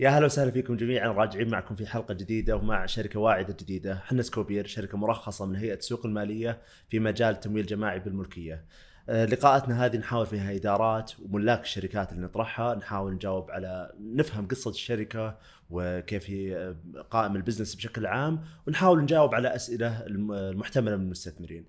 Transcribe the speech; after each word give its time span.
يا 0.00 0.10
هلا 0.10 0.26
وسهلا 0.26 0.50
فيكم 0.50 0.76
جميعا 0.76 1.08
راجعين 1.08 1.48
معكم 1.48 1.74
في 1.74 1.86
حلقة 1.86 2.14
جديدة 2.14 2.56
ومع 2.56 2.86
شركة 2.86 3.20
واعدة 3.20 3.56
جديدة 3.60 3.92
إحنا 3.92 4.22
سكوبير 4.22 4.66
شركة 4.66 4.98
مرخصة 4.98 5.46
من 5.46 5.56
هيئة 5.56 5.74
السوق 5.74 6.06
المالية 6.06 6.58
في 6.88 6.98
مجال 6.98 7.34
التمويل 7.34 7.60
الجماعي 7.64 7.98
بالملكية 8.00 8.64
آه، 9.08 9.24
لقاءاتنا 9.24 9.84
هذه 9.86 9.96
نحاول 9.96 10.26
فيها 10.26 10.54
إدارات 10.56 11.12
وملاك 11.22 11.62
الشركات 11.62 12.12
اللي 12.12 12.22
نطرحها 12.24 12.74
نحاول 12.74 13.12
نجاوب 13.14 13.50
على 13.50 13.92
نفهم 14.00 14.48
قصة 14.48 14.70
الشركة 14.70 15.38
وكيف 15.70 16.30
هي 16.30 16.56
آه، 16.56 16.76
قائم 17.10 17.36
ال 17.36 17.40
business 17.40 17.74
بشكل 17.74 18.06
عام 18.06 18.40
ونحاول 18.66 19.02
نجاوب 19.02 19.34
على 19.34 19.54
أسئلة 19.54 20.06
الم- 20.06 20.32
المحتملة 20.32 20.96
من 20.96 21.02
المستثمرين. 21.04 21.64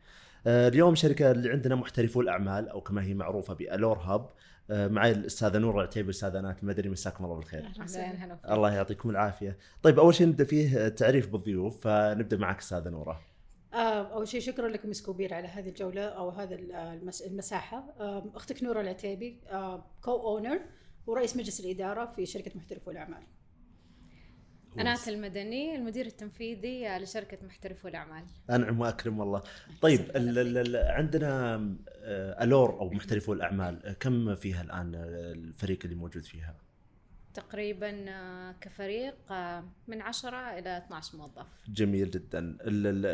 آه، 0.48 0.68
اليوم 0.68 0.95
شركة 0.95 1.32
اللي 1.32 1.50
عندنا 1.50 1.75
محترفو 1.75 2.21
الأعمال 2.21 2.70
أو 2.70 2.82
كما 2.82 3.04
هي 3.04 3.13
معروفة 3.13 3.54
بألور 3.54 3.98
هاب 3.98 4.29
معي 4.70 5.11
الأستاذة 5.11 5.57
نور 5.57 5.75
العتيبي 5.75 6.07
والأستاذة 6.07 6.39
انات 6.39 6.64
المدني 6.64 6.89
مساكم 6.89 7.24
الله 7.25 7.36
بالخير. 7.36 7.65
الله 8.51 8.74
يعطيكم 8.74 9.10
العافية. 9.10 9.57
طيب 9.84 10.00
أول 10.00 10.15
شيء 10.15 10.28
نبدأ 10.28 10.43
فيه 10.43 10.87
تعريف 10.87 11.29
بالضيوف 11.29 11.82
فنبدأ 11.87 12.37
معك 12.37 12.57
أستاذة 12.60 12.89
نورة. 12.89 13.21
آه، 13.74 14.14
أول 14.14 14.28
شيء 14.28 14.42
شكرا 14.42 14.68
لكم 14.68 14.93
سكوبير 14.93 15.34
على 15.34 15.47
هذه 15.47 15.70
الجولة 15.70 16.01
أو 16.06 16.29
هذا 16.29 16.56
المس- 16.56 17.21
المساحة 17.21 17.93
آه، 18.00 18.32
أختك 18.36 18.64
نورة 18.64 18.82
العتيبي 18.82 19.39
co-owner 20.01 20.60
ورئيس 21.07 21.37
مجلس 21.37 21.59
الإدارة 21.59 22.06
في 22.06 22.25
شركة 22.25 22.51
محترفو 22.56 22.92
الأعمال 22.92 23.23
أنات 24.80 25.07
المدني 25.07 25.75
المدير 25.75 26.06
التنفيذي 26.06 26.98
لشركة 26.98 27.38
محترفو 27.46 27.88
الأعمال 27.88 28.24
انعم 28.50 28.79
واكرم 28.79 29.20
والله. 29.20 29.43
طيب 29.82 30.00
ال 30.00 30.39
ال 30.39 30.57
ال 30.57 30.75
عندنا 30.75 31.56
آه، 32.03 32.44
ألور 32.44 32.80
أو 32.80 32.89
محترفو 32.89 33.34
الاعمال 33.34 33.86
آه، 33.86 33.94
كم 33.94 34.36
فيها 34.36 34.62
الآن 34.62 34.95
آه، 34.95 35.31
الفريق 35.31 35.80
اللي 35.84 35.95
موجود 35.95 36.23
فيها؟ 36.23 36.56
تقريبا 37.34 37.92
كفريق 38.62 39.16
من 39.88 40.02
10 40.02 40.60
إلى 40.60 40.78
12 40.78 41.17
موظف 41.17 41.48
جميل 41.67 42.12
جدا. 42.12 42.58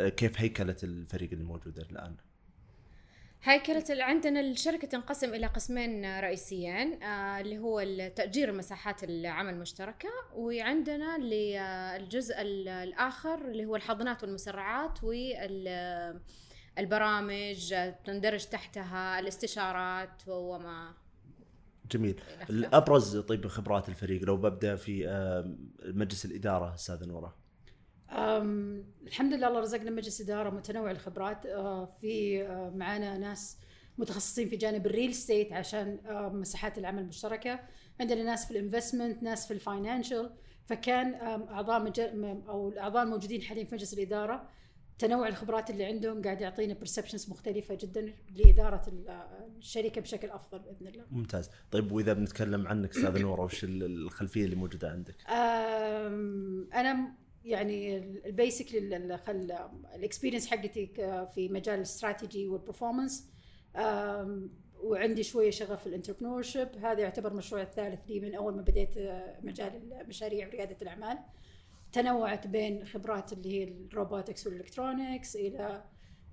كيف 0.08 0.40
هيكله 0.40 0.76
الفريق 0.82 1.30
اللي 1.32 1.44
موجوده 1.44 1.82
الآن؟ 1.90 2.14
هيكلة 3.42 3.84
عندنا 4.04 4.40
الشركة 4.40 4.88
تنقسم 4.88 5.34
إلى 5.34 5.46
قسمين 5.46 6.20
رئيسيين 6.20 7.02
آه، 7.02 7.40
اللي 7.40 7.58
هو 7.58 7.84
تأجير 8.16 8.52
مساحات 8.52 9.04
العمل 9.04 9.54
المشتركة 9.54 10.08
وعندنا 10.34 11.16
اللي، 11.16 11.60
الجزء 11.96 12.40
ال- 12.40 12.68
الآخر 12.68 13.34
اللي 13.50 13.64
هو 13.66 13.76
الحاضنات 13.76 14.22
والمسرعات 14.22 14.98
والبرامج 16.76 17.74
تندرج 18.04 18.44
تحتها 18.44 19.18
الاستشارات 19.20 20.22
وما 20.28 20.94
جميل. 21.90 22.20
الأبرز 22.50 23.16
طيب 23.16 23.46
خبرات 23.46 23.88
الفريق 23.88 24.22
لو 24.22 24.36
ببدأ 24.36 24.76
في 24.76 25.08
آه، 25.08 25.56
مجلس 25.84 26.24
الإدارة 26.24 26.74
استاذه 26.74 27.04
نورة. 27.06 27.36
الحمد 28.12 29.34
لله 29.34 29.48
الله 29.48 29.60
رزقنا 29.60 29.90
مجلس 29.90 30.20
إدارة 30.20 30.50
متنوع 30.50 30.90
الخبرات 30.90 31.46
آه، 31.46 31.84
في 31.84 32.42
آه، 32.46 32.72
معانا 32.76 33.18
ناس 33.18 33.58
متخصصين 33.98 34.48
في 34.48 34.56
جانب 34.56 34.86
الريل 34.86 35.14
ستيت 35.14 35.52
عشان 35.52 35.98
آه، 36.06 36.28
مساحات 36.28 36.78
العمل 36.78 37.02
المشتركة 37.02 37.60
عندنا 38.00 38.22
ناس 38.22 38.44
في 38.46 38.50
ال 38.50 38.56
investment 38.56 39.22
ناس 39.22 39.46
في 39.46 39.54
ال 39.54 39.62
financial 39.62 40.30
فكان 40.66 41.14
أعضاء 41.50 41.82
مج- 41.84 42.00
م- 42.14 42.42
أو 42.48 42.68
الأعضاء 42.68 43.02
الموجودين 43.02 43.42
حاليا 43.42 43.64
في 43.64 43.74
مجلس 43.74 43.94
الإدارة 43.94 44.48
تنوع 44.98 45.28
الخبرات 45.28 45.70
اللي 45.70 45.84
عندهم 45.84 46.22
قاعد 46.22 46.40
يعطينا 46.40 46.74
perceptions 46.74 47.30
مختلفة 47.30 47.74
جدا 47.80 48.14
لإدارة 48.36 48.82
ال- 48.88 49.10
الشركة 49.58 50.00
بشكل 50.00 50.30
أفضل 50.30 50.58
بإذن 50.58 50.86
الله 50.86 51.04
ممتاز. 51.10 51.50
طيب 51.70 51.92
وإذا 51.92 52.12
بنتكلم 52.12 52.66
عنك 52.66 52.90
استاذه 52.90 53.18
نوره 53.22 53.42
وش 53.44 53.64
ال- 53.64 53.82
الخلفية 53.82 54.44
اللي 54.44 54.56
موجودة 54.56 54.90
عندك؟ 54.90 55.14
أنا 56.74 57.12
يعني 57.44 57.96
ال 58.26 58.34
basic 58.34 58.74
ال 59.94 59.99
experience 59.99 60.46
حقتي 60.46 60.86
في 61.34 61.48
مجال 61.48 61.74
ال 61.74 61.82
strategy 61.82 62.48
وال 62.48 62.60
performance 62.60 63.28
وعندي 64.82 65.22
شوية 65.22 65.50
شغف 65.50 65.80
في 65.80 65.86
ال 65.86 66.42
entrepreneurship 66.42 66.68
هذا 66.82 67.00
يعتبر 67.00 67.32
المشروع 67.32 67.62
الثالث 67.62 68.00
لي 68.08 68.20
من 68.20 68.34
أول 68.34 68.56
ما 68.56 68.62
بديت 68.62 68.96
آه، 68.96 69.40
مجال 69.42 69.92
المشاريع 70.00 70.48
وريادة 70.48 70.76
الأعمال. 70.82 71.18
تنوعت 71.92 72.46
بين 72.46 72.84
خبرات 72.84 73.32
اللي 73.32 73.52
هي 73.52 73.64
ال 73.64 73.73
robotics 73.73 74.46
وال 74.46 74.60
electronics 74.60 75.36
إلى 75.36 75.84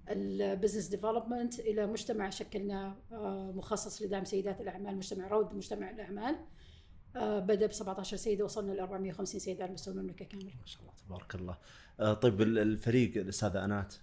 ال 0.10 0.19
business 0.19 0.88
development 0.88 1.60
إلى 1.60 1.88
مجتمع 1.88 2.30
شكلناه 2.30 2.96
آه، 3.12 3.52
مخصص 3.56 4.02
لدعم 4.02 4.26
سيدات 4.26 4.62
الأعمال 4.62 4.98
مجتمع 4.98 5.28
رود 5.28 5.54
مجتمع 5.54 5.90
الأعمال. 5.90 6.36
بدأ 7.20 7.66
ب 7.66 7.72
17 7.74 8.18
سيدة 8.18 8.46
وصلنا 8.46 8.72
ل 8.72 8.80
450 8.80 9.40
سيدة 9.40 9.64
على 9.64 9.74
مستوى 9.74 9.94
المملكه 9.94 10.26
كامله. 10.26 10.46
ما 10.46 10.66
شاء 10.66 10.82
الله 10.82 10.94
تبارك 11.08 11.36
الله. 11.36 11.58
آه، 12.00 12.14
طيب 12.14 12.42
ال- 12.42 12.58
الفريق 12.60 13.18
الأستاذة 13.18 13.66
أنات 13.66 13.96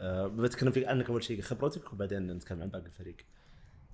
آه، 0.00 0.26
بتكلم 0.26 0.72
فيك 0.72 0.88
عنك 0.88 1.10
أول 1.10 1.24
شيء 1.24 1.40
خبرتك 1.40 1.92
وبعدين 1.92 2.26
نتكلم 2.32 2.62
عن 2.62 2.68
باقي 2.68 2.86
الفريق. 2.86 3.16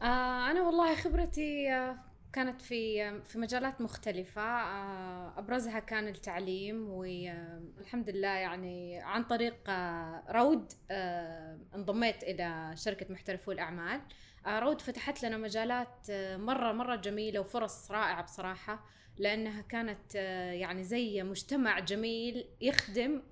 آه 0.02 0.50
أنا 0.50 0.62
والله 0.62 0.94
خبرتي 0.96 1.72
آه، 1.72 1.96
كانت 2.32 2.62
في 2.62 3.02
آه، 3.02 3.18
في 3.18 3.38
مجالات 3.38 3.80
مختلفة 3.80 4.42
آه، 4.42 5.38
أبرزها 5.38 5.78
كان 5.78 6.08
التعليم 6.08 6.90
والحمد 6.90 8.10
لله 8.10 8.28
يعني 8.28 8.98
عن 9.00 9.24
طريق 9.24 9.54
آه، 9.70 10.22
رود 10.30 10.72
آه، 10.90 11.58
انضميت 11.74 12.22
إلى 12.22 12.72
شركة 12.76 13.06
محترفو 13.12 13.52
الأعمال 13.52 14.00
آه، 14.00 14.02
رود 14.46 14.80
فتحت 14.80 15.22
لنا 15.22 15.36
مجالات 15.36 16.06
آه، 16.10 16.36
مرة 16.36 16.72
مرة 16.72 16.96
جميلة 16.96 17.40
وفرص 17.40 17.90
رائعة 17.90 18.22
بصراحة 18.22 18.84
لأنها 19.18 19.62
كانت 19.62 20.16
آه، 20.16 20.52
يعني 20.52 20.84
زي 20.84 21.22
مجتمع 21.22 21.78
جميل 21.78 22.44
يخدم. 22.60 23.22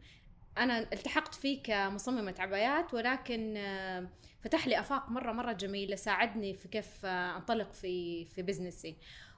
أنا 0.58 0.78
التحقت 0.78 1.34
فيه 1.34 1.62
كمصممة 1.62 2.34
عبايات 2.38 2.94
ولكن 2.94 3.54
آه، 3.56 4.08
فتح 4.40 4.66
لي 4.66 4.80
آفاق 4.80 5.08
مرة 5.10 5.32
مرة 5.32 5.52
جميلة 5.52 5.96
ساعدني 5.96 6.54
في 6.54 6.68
كيف 6.68 7.06
آه، 7.06 7.36
أنطلق 7.36 7.72
في 7.72 8.24
في 8.24 8.42
business 8.42 8.85
ي. 8.85 8.96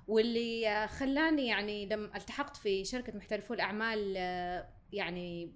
واللي 0.09 0.69
آه، 0.69 0.87
خلاني 0.87 1.47
يعني 1.47 1.87
لما 1.87 2.17
التحقت 2.17 2.57
في 2.57 2.85
شركة 2.85 3.17
محترفو 3.17 3.55
الأعمال 3.55 4.15
آه، 4.17 4.69
يعني 4.93 5.53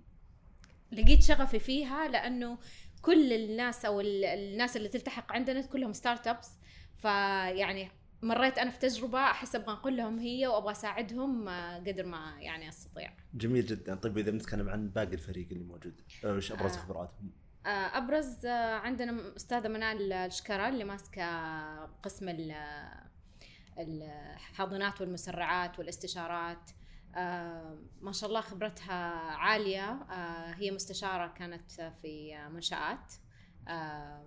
لقيت 0.92 1.22
شغفي 1.22 1.58
فيها 1.58 2.08
لأنه 2.08 2.58
كل 3.02 3.32
الناس 3.32 3.84
أو 3.84 4.00
ال- 4.00 4.24
الناس 4.24 4.76
اللي 4.76 4.88
تلتحق 4.88 5.32
عندنا 5.32 5.62
كلهم 5.66 5.92
startups 5.92 6.50
فيعني 6.96 7.90
مريت 8.22 8.58
أنا 8.58 8.70
في 8.70 8.78
تجربة 8.78 9.18
أحس 9.18 9.54
أبغى 9.54 9.70
انقل 9.74 9.96
لهم 9.96 10.18
هي 10.18 10.46
وأبغى 10.46 10.72
أساعدهم 10.72 11.48
آه، 11.48 11.78
قدر 11.78 12.06
ما 12.06 12.34
يعني 12.38 12.68
أستطيع 12.68 13.12
جميل 13.34 13.66
جدا. 13.66 13.94
طيب 13.94 14.18
إذا 14.18 14.30
بنتكلم 14.30 14.68
عن 14.68 14.88
باقي 14.88 15.12
الفريق 15.14 15.48
اللي 15.52 15.64
موجود 15.64 16.00
آه، 16.24 16.32
وش 16.34 16.52
أبرز 16.52 16.72
آه. 16.72 16.78
خبراتهم؟ 16.78 17.30
آه، 17.66 17.68
أبرز 17.98 18.46
آه، 18.46 18.74
عندنا 18.74 19.36
أستاذة 19.36 19.68
منال 19.68 20.12
الشكره 20.12 20.68
اللي 20.68 20.84
ماسكة 20.84 21.24
قسم 21.86 22.28
ال- 22.28 22.54
الحاضنات 23.78 25.00
والمسرعات 25.00 25.78
والإستشارات 25.78 26.70
آه، 26.70 26.77
ما 28.00 28.12
شاء 28.12 28.28
الله 28.28 28.40
خبرتها 28.40 28.94
عالية. 29.36 29.90
آه، 29.90 30.54
هي 30.54 30.70
مستشارة 30.70 31.26
كانت 31.26 31.70
في 32.02 32.38
منشآت 32.50 33.12
آه، 33.68 34.26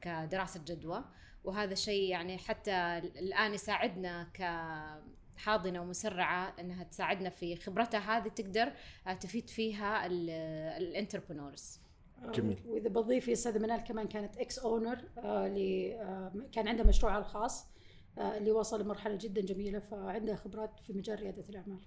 كدراسة 0.00 0.60
جدوى. 0.64 1.04
وهذا 1.44 1.72
الشيء 1.72 2.10
يعني 2.10 2.38
حتى 2.38 2.98
الآن 2.98 3.54
يساعدنا 3.54 4.30
كحاضنة 4.34 5.80
ومسرعة 5.80 6.54
إنها 6.60 6.84
تساعدنا 6.84 7.30
في 7.30 7.56
خبرتها. 7.56 8.18
هذه 8.18 8.28
تقدر 8.28 8.72
آه، 9.06 9.12
تفيد 9.12 9.50
فيها 9.50 10.06
ال 10.06 10.19
entrepreneurs 10.19 11.82
جميل. 12.30 12.58
آه، 12.66 12.70
وإذا 12.70 12.88
بضيف 12.88 13.28
يا 13.28 13.32
أستاذة 13.32 13.58
منال 13.58 13.84
كمان 13.84 14.08
كانت 14.08 14.36
ex-owner 14.38 14.98
آه، 15.18 16.32
كان 16.52 16.68
عندها 16.68 16.86
مشروعها 16.86 17.18
الخاص. 17.18 17.64
آه، 17.64 17.71
اللي 18.18 18.50
وصل 18.50 18.80
لمرحلة 18.80 19.18
جدا 19.20 19.40
جميلة 19.40 19.78
فعندها 19.78 20.36
خبرات 20.36 20.70
في 20.86 20.92
مجال 20.92 21.20
ريادة 21.20 21.44
الأعمال. 21.48 21.78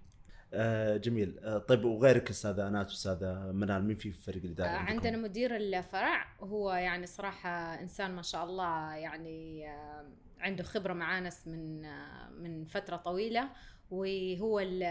آه، 0.54 0.98
جميل. 0.98 1.40
آه، 1.40 1.58
طيب 1.58 1.86
وغيرك 1.86 2.30
أستاذة 2.30 2.68
انات 2.68 2.90
واستاذه 2.90 3.52
منال 3.52 3.84
مين 3.86 3.96
في 3.96 4.12
فريق 4.12 4.44
الاداره؟ 4.44 4.68
آه، 4.68 4.72
عندكم؟ 4.72 5.08
عندنا 5.08 5.18
مدير 5.18 5.56
الفرع 5.56 6.26
هو 6.40 6.72
يعني 6.74 7.06
صراحة 7.06 7.50
إنسان 7.82 8.12
ما 8.12 8.22
شاء 8.22 8.44
الله 8.44 8.94
يعني 8.96 9.68
آه، 9.70 10.06
عنده 10.40 10.64
خبرة 10.64 10.94
معانا 10.94 11.30
من 11.46 11.86
آه، 11.86 12.30
من 12.30 12.66
فترة 12.66 12.96
طويلة 12.98 13.50
وهو 13.92 14.60
ال- 14.60 14.84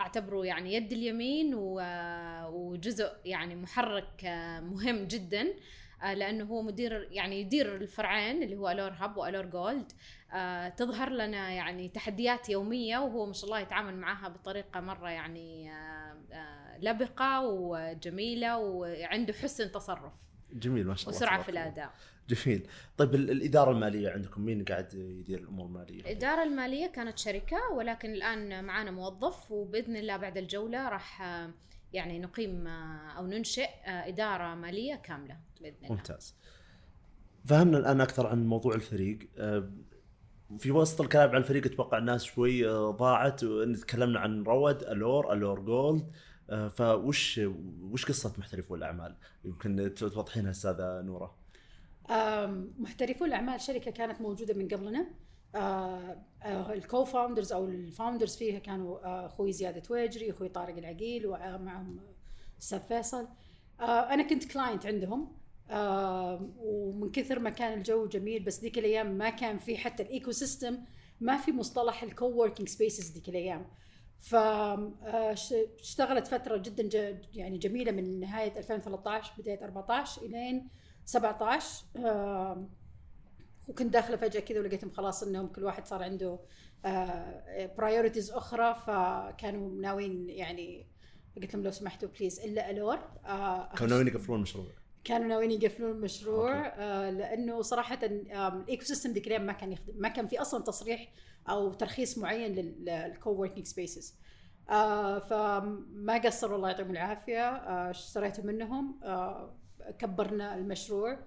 أعتبره 0.00 0.44
يعني 0.46 0.74
يد 0.74 0.92
اليمين 0.92 1.54
وجزء 2.52 3.10
يعني 3.24 3.56
محرك 3.56 4.24
آه، 4.24 4.60
مهم 4.60 5.04
جدا 5.04 5.46
آه، 6.02 6.14
لأنه 6.14 6.44
هو 6.44 6.62
مدير 6.62 7.08
يعني 7.10 7.40
يدير 7.40 7.76
الفرعين 7.76 8.42
اللي 8.42 8.56
هو 8.56 8.68
ألور 8.70 8.90
هاب 8.92 9.16
وألور 9.16 9.46
جولد 9.46 9.92
آه، 9.92 9.94
تظهر 10.76 11.10
لنا 11.10 11.50
يعني 11.50 11.88
تحديات 11.88 12.48
يومية 12.48 12.98
وهو 12.98 13.26
ما 13.26 13.32
شاء 13.32 13.44
الله 13.44 13.60
يتعامل 13.60 13.96
معها 13.96 14.28
بطريقة 14.28 14.80
مرة 14.80 15.10
يعني 15.10 15.72
آه، 15.72 16.16
آه، 16.32 16.78
لبقة 16.78 17.40
وجميلة 17.46 18.58
وعنده 18.58 19.32
حسن 19.32 19.72
تصرف. 19.72 20.12
جميل 20.52 20.86
ما 20.86 20.94
شاء 20.94 21.08
الله 21.08 21.16
وسرعة 21.16 21.42
في. 21.42 21.48
الأداء. 21.48 21.90
جميل. 22.28 22.66
طيب 22.96 23.14
ال- 23.14 23.30
الإدارة 23.30 23.70
المالية 23.70 24.10
عندكم 24.10 24.42
مين 24.42 24.64
قاعد 24.64 24.94
يدير 24.94 25.38
الأمور 25.38 25.66
المالية؟ 25.66 26.00
الإدارة 26.00 26.42
المالية 26.42 26.86
كانت 26.86 27.18
شركة 27.18 27.56
ولكن 27.74 28.10
الآن 28.12 28.64
معنا 28.64 28.90
موظف 28.90 29.50
وبإذن 29.52 29.96
الله 29.96 30.16
بعد 30.16 30.38
الجولة 30.38 30.88
راح 30.88 31.22
آه، 31.22 31.50
يعني 31.92 32.18
نقيم 32.18 32.66
آه، 32.66 33.10
أو 33.18 33.26
ننشئ 33.26 33.68
آه، 33.84 34.08
إدارة 34.08 34.54
مالية 34.54 34.94
كاملة 34.94 35.36
بإذن 35.60 35.76
الله. 35.82 35.92
ممتاز. 35.96 36.34
فهمنا 37.44 37.78
الآن 37.78 38.00
أكثر 38.00 38.26
عن 38.26 38.46
موضوع 38.46 38.74
الفريق. 38.74 39.18
في 40.58 40.70
وسط 40.70 41.00
الكلام 41.00 41.30
عن 41.30 41.36
الفريق 41.36 41.66
أتوقع 41.66 41.98
الناس 41.98 42.24
شوي 42.24 42.68
أه، 42.68 42.90
ضاعت 42.90 43.44
تكلمنا 43.80 44.20
عن 44.20 44.42
رواد 44.42 44.82
ألور 44.82 45.32
ألور 45.32 45.60
جولد 45.60 46.10
أه، 46.50 46.68
فوش 46.68 47.40
وش 47.82 48.06
قصة 48.06 48.32
محترفو 48.38 48.74
الاعمال؟ 48.74 49.16
يمكن 49.44 49.94
توضحينها 49.96 50.50
أستاذة 50.50 51.00
نورة. 51.02 51.34
محترفو 52.78 53.24
الاعمال 53.24 53.60
شركة 53.60 53.90
كانت 53.90 54.20
موجودة 54.20 54.54
من 54.54 54.68
قبلنا 54.68 55.06
ال 56.46 57.04
co-founders 57.04 57.52
أو 57.52 57.64
ال 57.64 57.72
founders 57.72 58.36
فيها 58.36 58.58
كانوا 58.58 59.04
آه، 59.04 59.26
أخوي 59.26 59.52
زياد 59.52 59.82
تويجري 59.82 60.30
أخوي 60.30 60.48
طارق 60.48 60.76
العقيل 60.76 61.26
ومعهم 61.26 62.00
أستاذ 62.60 62.80
فيصل 62.80 63.28
آه، 63.80 63.84
أنا 63.84 64.22
كنت 64.28 64.52
client 64.52 64.86
عندهم 64.86 65.32
آه، 65.70 66.50
ومن 66.58 67.10
كثر 67.12 67.38
ما 67.38 67.50
كان 67.50 67.78
الجو 67.78 68.06
جميل 68.06 68.42
بس 68.44 68.60
ذيك 68.60 68.78
الأيام 68.78 69.18
ما 69.18 69.30
كان 69.30 69.58
في 69.58 69.76
حتى 69.78 70.02
ال 70.02 70.30
ecosystem 70.32 70.78
ما 71.20 71.36
في 71.36 71.52
مصطلح 71.52 72.02
ال 72.02 72.26
co-working 72.26 72.68
spaces 72.68 73.12
ذيك 73.12 73.28
الأيام 73.28 73.66
فاشتغلت 75.02 76.26
فترة 76.26 76.56
جدا 76.56 77.20
يعني 77.34 77.58
جميلة 77.58 77.92
من 77.92 78.20
نهاية 78.20 78.58
2013 78.58 79.32
بداية 79.38 79.64
14 79.64 80.22
إلين 80.22 80.68
17 81.04 81.84
آم، 81.96 82.70
وكنت 83.68 83.92
داخلة 83.92 84.16
فجأة 84.16 84.40
كذا 84.40 84.60
ولقيتهم 84.60 84.90
خلاص 84.90 85.22
إنهم 85.22 85.46
كل 85.46 85.64
واحد 85.64 85.86
صار 85.86 86.02
عنده 86.02 86.38
priorities 87.78 88.30
أخرى 88.30 88.74
فكانوا 88.86 89.80
ناويين 89.80 90.30
يعني 90.30 90.86
قلت 91.36 91.54
لهم 91.54 91.64
لو 91.64 91.70
سمحتوا 91.70 92.08
please 92.18 92.40
إلا 92.40 92.70
ألور 92.70 92.98
آه، 93.24 93.68
كانوا 93.74 93.86
ناويين 93.88 94.06
يقفلون 94.08 94.36
المشروع. 94.36 94.66
كانوا 95.08 95.26
ناويين 95.26 95.50
يقفلون 95.50 95.90
المشروع 95.90 96.58
okay. 96.58 96.70
آه 96.76 97.10
لأنه 97.10 97.62
صراحة 97.62 97.98
ال 98.02 98.84
ecosystem 98.84 99.12
ذيك 99.12 99.26
الأيام 99.26 99.46
ما 99.46 99.52
كان 99.52 99.72
يخدم 99.72 99.92
ما 99.96 100.08
كان 100.08 100.28
في 100.28 100.40
أصلا 100.40 100.64
تصريح 100.64 101.08
أو 101.48 101.72
ترخيص 101.72 102.18
معين 102.18 102.54
لل 102.54 103.30
co-working 103.30 103.66
spaces 103.66 104.14
فما 105.28 106.20
قصروا 106.24 106.56
الله 106.56 106.68
يعطيهم 106.68 106.90
العافية. 106.90 107.48
آه 107.48 107.90
اشتريته 107.90 108.42
منهم. 108.42 109.00
آه 109.04 109.54
كبرنا 109.98 110.54
المشروع. 110.54 111.18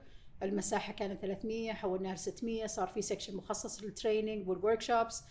المساحة 0.44 0.94
كانت 0.94 1.22
300 1.22 1.74
حولناها 1.74 2.13
ل 2.13 2.19
600 2.19 2.66
صار 2.68 2.88
في 2.88 3.01
section 3.01 3.36
مخصص 3.38 3.83
لل 3.83 3.94
training 3.94 4.38
وال 4.38 4.50
workshops 4.50 5.24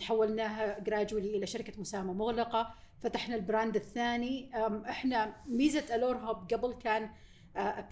حولناها 0.00 0.80
gradually 0.80 1.36
إلى 1.36 1.46
شركة 1.46 1.80
مساهمة 1.80 2.12
مغلقة. 2.12 2.74
فتحنا 3.02 3.34
ال 3.36 3.43
brand 3.43 3.76
الثاني. 3.76 4.50
إحنا 4.88 5.36
ميزة 5.46 5.94
ألور 5.94 6.16
هب 6.16 6.52
قبل 6.52 6.72
كان 6.72 7.10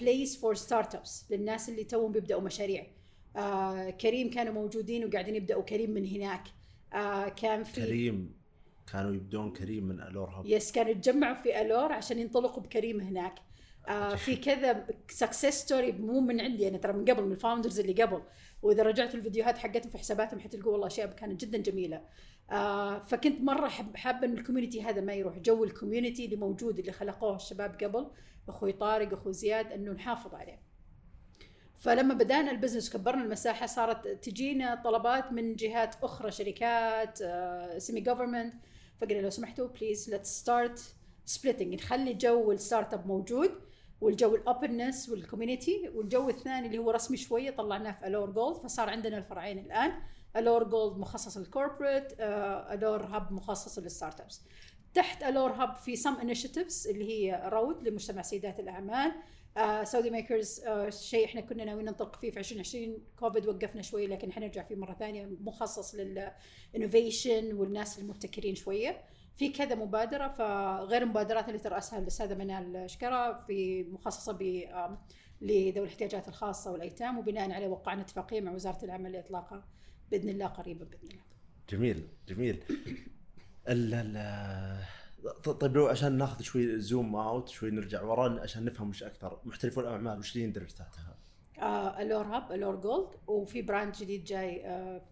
place 0.00 0.40
for 0.40 0.54
startups 0.54 1.26
للناس 1.30 1.68
اللي 1.68 1.84
توهم 1.84 2.12
بيبدأوا 2.12 2.40
مشاريع. 2.40 2.86
آه، 3.36 3.90
كريم 3.90 4.30
كانوا 4.30 4.52
موجودين 4.52 5.04
وقاعدين 5.04 5.34
يبدأوا 5.34 5.62
كريم 5.62 5.90
من 5.90 6.06
هناك. 6.06 6.42
آه، 6.92 7.28
كان 7.28 7.64
في 7.64 7.86
كريم 7.86 8.42
كانوا 8.92 9.14
يبدون 9.14 9.52
كريم 9.52 9.84
من 9.84 10.00
ألور 10.00 10.30
هب. 10.30 10.46
Yes 10.46 10.72
كانوا 10.72 10.90
يتجمعوا 10.90 11.34
في 11.34 11.60
ألور 11.60 11.92
عشان 11.92 12.18
ينطلقوا 12.18 12.62
بكريم 12.62 13.00
هناك. 13.00 13.34
آه 13.88 14.14
في 14.14 14.36
كذا 14.36 14.86
success 15.08 15.46
story 15.46 15.92
مو 15.92 16.20
من 16.20 16.40
عندي 16.40 16.68
أنا 16.68 16.78
ترى 16.78 16.92
من 16.92 17.04
قبل 17.04 17.22
من 17.24 17.32
ال 17.32 17.37
founders 17.37 17.80
اللي 17.80 18.02
قبل. 18.02 18.22
وإذا 18.62 18.82
رجعت 18.82 19.14
الفيديوهات 19.14 19.58
حقتهم 19.58 19.90
في 19.90 19.98
حساباتهم 19.98 20.40
حتلقوا 20.40 20.72
والله 20.72 20.86
أشياء 20.86 21.12
كانت 21.12 21.44
جدا 21.44 21.58
جميلة. 21.58 22.02
آه 22.50 22.98
فكنت 22.98 23.40
مرة 23.40 23.68
حابة 23.94 24.26
إن 24.26 24.32
ال 24.32 24.37
community 24.37 24.82
هذا 24.82 25.00
ما 25.00 25.14
يروح. 25.14 25.38
جو 25.38 25.64
ال 25.64 25.70
community 25.70 26.24
اللي 26.24 26.36
موجود 26.36 26.78
اللي 26.78 26.92
خلقوه 26.92 27.36
الشباب 27.36 27.82
قبل. 27.84 28.06
أخوي 28.48 28.72
طارق 28.72 29.12
أخوي 29.12 29.32
زياد 29.32 29.72
إنه 29.72 29.92
نحافظ 29.92 30.34
عليه. 30.34 30.62
فلما 31.78 32.14
بدأنا 32.14 32.50
ال 32.50 32.54
business 32.54 32.88
وكبرنا 32.94 33.24
المساحة 33.24 33.66
صارت 33.66 34.08
تجينا 34.08 34.82
طلبات 34.84 35.32
من 35.32 35.54
جهات 35.54 35.94
أخرى 36.04 36.30
شركات 36.30 37.18
semi-government 37.78 38.54
فقلنا 39.00 39.20
لو 39.20 39.30
سمحتوا 39.30 39.68
please 39.68 40.10
let's 40.10 40.40
start 40.40 40.94
splitting 41.24 41.74
نخلي 41.74 42.14
جو 42.14 42.52
ال 42.52 42.94
startup 42.94 43.06
موجود 43.06 43.50
والجو 44.00 44.34
ال 44.34 44.42
openness 44.42 45.08
وال 45.08 45.23
community 45.23 45.88
والجو 45.94 46.28
الثاني 46.28 46.66
اللي 46.66 46.78
هو 46.78 46.90
رسمي 46.90 47.16
شوية 47.16 47.50
طلعناه 47.50 47.92
في 47.92 48.06
ألور 48.06 48.30
جولد 48.30 48.56
فصار 48.56 48.90
عندنا 48.90 49.18
الفرعين 49.18 49.58
الآن. 49.58 49.92
ألور 50.36 50.64
جولد 50.64 50.98
مخصص 50.98 51.36
لل 51.36 51.50
corporate 51.50 52.12
ألور 52.20 53.02
هب 53.04 53.32
مخصص 53.32 53.78
لل 53.78 54.20
startups. 54.20 54.42
تحت 54.94 55.22
ألور 55.22 55.52
هب 55.52 55.76
في 55.76 55.96
some 55.96 56.14
initiatives 56.14 56.88
اللي 56.88 57.04
هي 57.08 57.48
رود 57.52 57.88
لمجتمع 57.88 58.22
سيدات 58.22 58.60
الأعمال. 58.60 59.12
سعودي 59.82 60.10
ميكرز 60.10 60.62
شيء 60.88 61.24
إحنا 61.24 61.40
كنا 61.40 61.64
ناويين 61.64 61.86
ننطلق 61.86 62.16
فيه 62.16 62.30
في 62.30 62.38
2020 62.38 62.98
كوفيد 63.18 63.46
وقفنا 63.46 63.82
شوي 63.82 64.06
لكن 64.06 64.32
حنرجع 64.32 64.62
فيه 64.62 64.76
مرة 64.76 64.94
ثانية. 64.94 65.26
مخصص 65.40 65.94
لل 65.94 66.21
innovation 66.21 67.54
والناس 67.54 67.98
المبتكرين 67.98 68.54
شوية. 68.54 69.04
في 69.36 69.48
كذا 69.48 69.74
مبادرة 69.74 70.28
فغير 70.28 71.02
المبادرات 71.02 71.48
اللي 71.48 71.58
تراسها 71.58 71.98
الأستاذة 71.98 72.34
منال 72.34 72.90
شكره 72.90 73.32
في 73.46 73.82
مخصصة 73.82 74.32
ب 74.32 74.42
لذوي 75.40 75.84
الاحتياجات 75.84 76.28
الخاصة 76.28 76.72
والأيتام 76.72 77.18
وبناء 77.18 77.50
عليه 77.50 77.68
وقعنا 77.68 78.02
اتفاقية 78.02 78.40
مع 78.40 78.52
وزارة 78.52 78.84
العمل 78.84 79.12
لاطلاقها 79.12 79.64
بإذن 80.10 80.28
الله 80.28 80.46
قريبا 80.46 80.84
بإذن 80.84 81.08
الله. 81.10 81.22
جميل 81.68 82.08
جميل. 82.28 82.64
ال 83.68 83.94
ال 83.94 84.82
طيب 85.60 85.76
لو 85.76 85.86
عشان 85.86 86.12
ناخذ 86.18 86.42
شوي 86.42 86.78
zoom 86.80 87.16
out 87.16 87.48
شوي 87.48 87.70
نرجع 87.70 88.02
ورا 88.02 88.40
عشان 88.40 88.64
نفهم 88.64 88.88
وش 88.88 89.02
أكثر 89.02 89.40
محترفو 89.44 89.80
الأعمال 89.80 90.18
وش 90.18 90.32
اللي 90.32 90.44
يندرج 90.44 90.66
تحتها؟ 90.70 91.16
آه 91.58 92.02
ألور 92.02 92.26
هب 92.26 92.52
ألور 92.52 92.76
جولد 92.76 93.08
وفي 93.26 93.62
brand 93.62 93.92
جديد 93.92 94.24
جاي 94.24 94.66
آه 94.66 95.02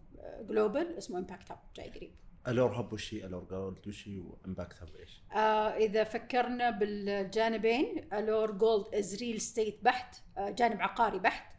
global 0.49 0.97
اسمه 0.97 1.17
إمباكت 1.19 1.51
هب 1.51 1.59
جاي 1.75 1.89
قريب. 1.89 2.11
ألور 2.47 2.79
هب 2.79 2.93
وش 2.93 3.13
هي 3.13 3.25
ألور 3.25 3.43
جولد 3.43 3.87
وش 3.87 4.07
هي 4.07 4.19
وإمباكت 4.19 4.83
هب 4.83 4.95
إيش؟ 4.95 5.21
آه 5.33 5.37
إذا 5.77 6.03
فكرنا 6.03 6.69
بالجانبين 6.69 8.13
ألور 8.13 8.51
جولد 8.51 8.95
is 8.95 9.15
real 9.15 9.41
estate 9.41 9.79
بحت 9.83 10.15
آه 10.37 10.49
جانب 10.49 10.81
عقاري 10.81 11.19
بحت 11.19 11.55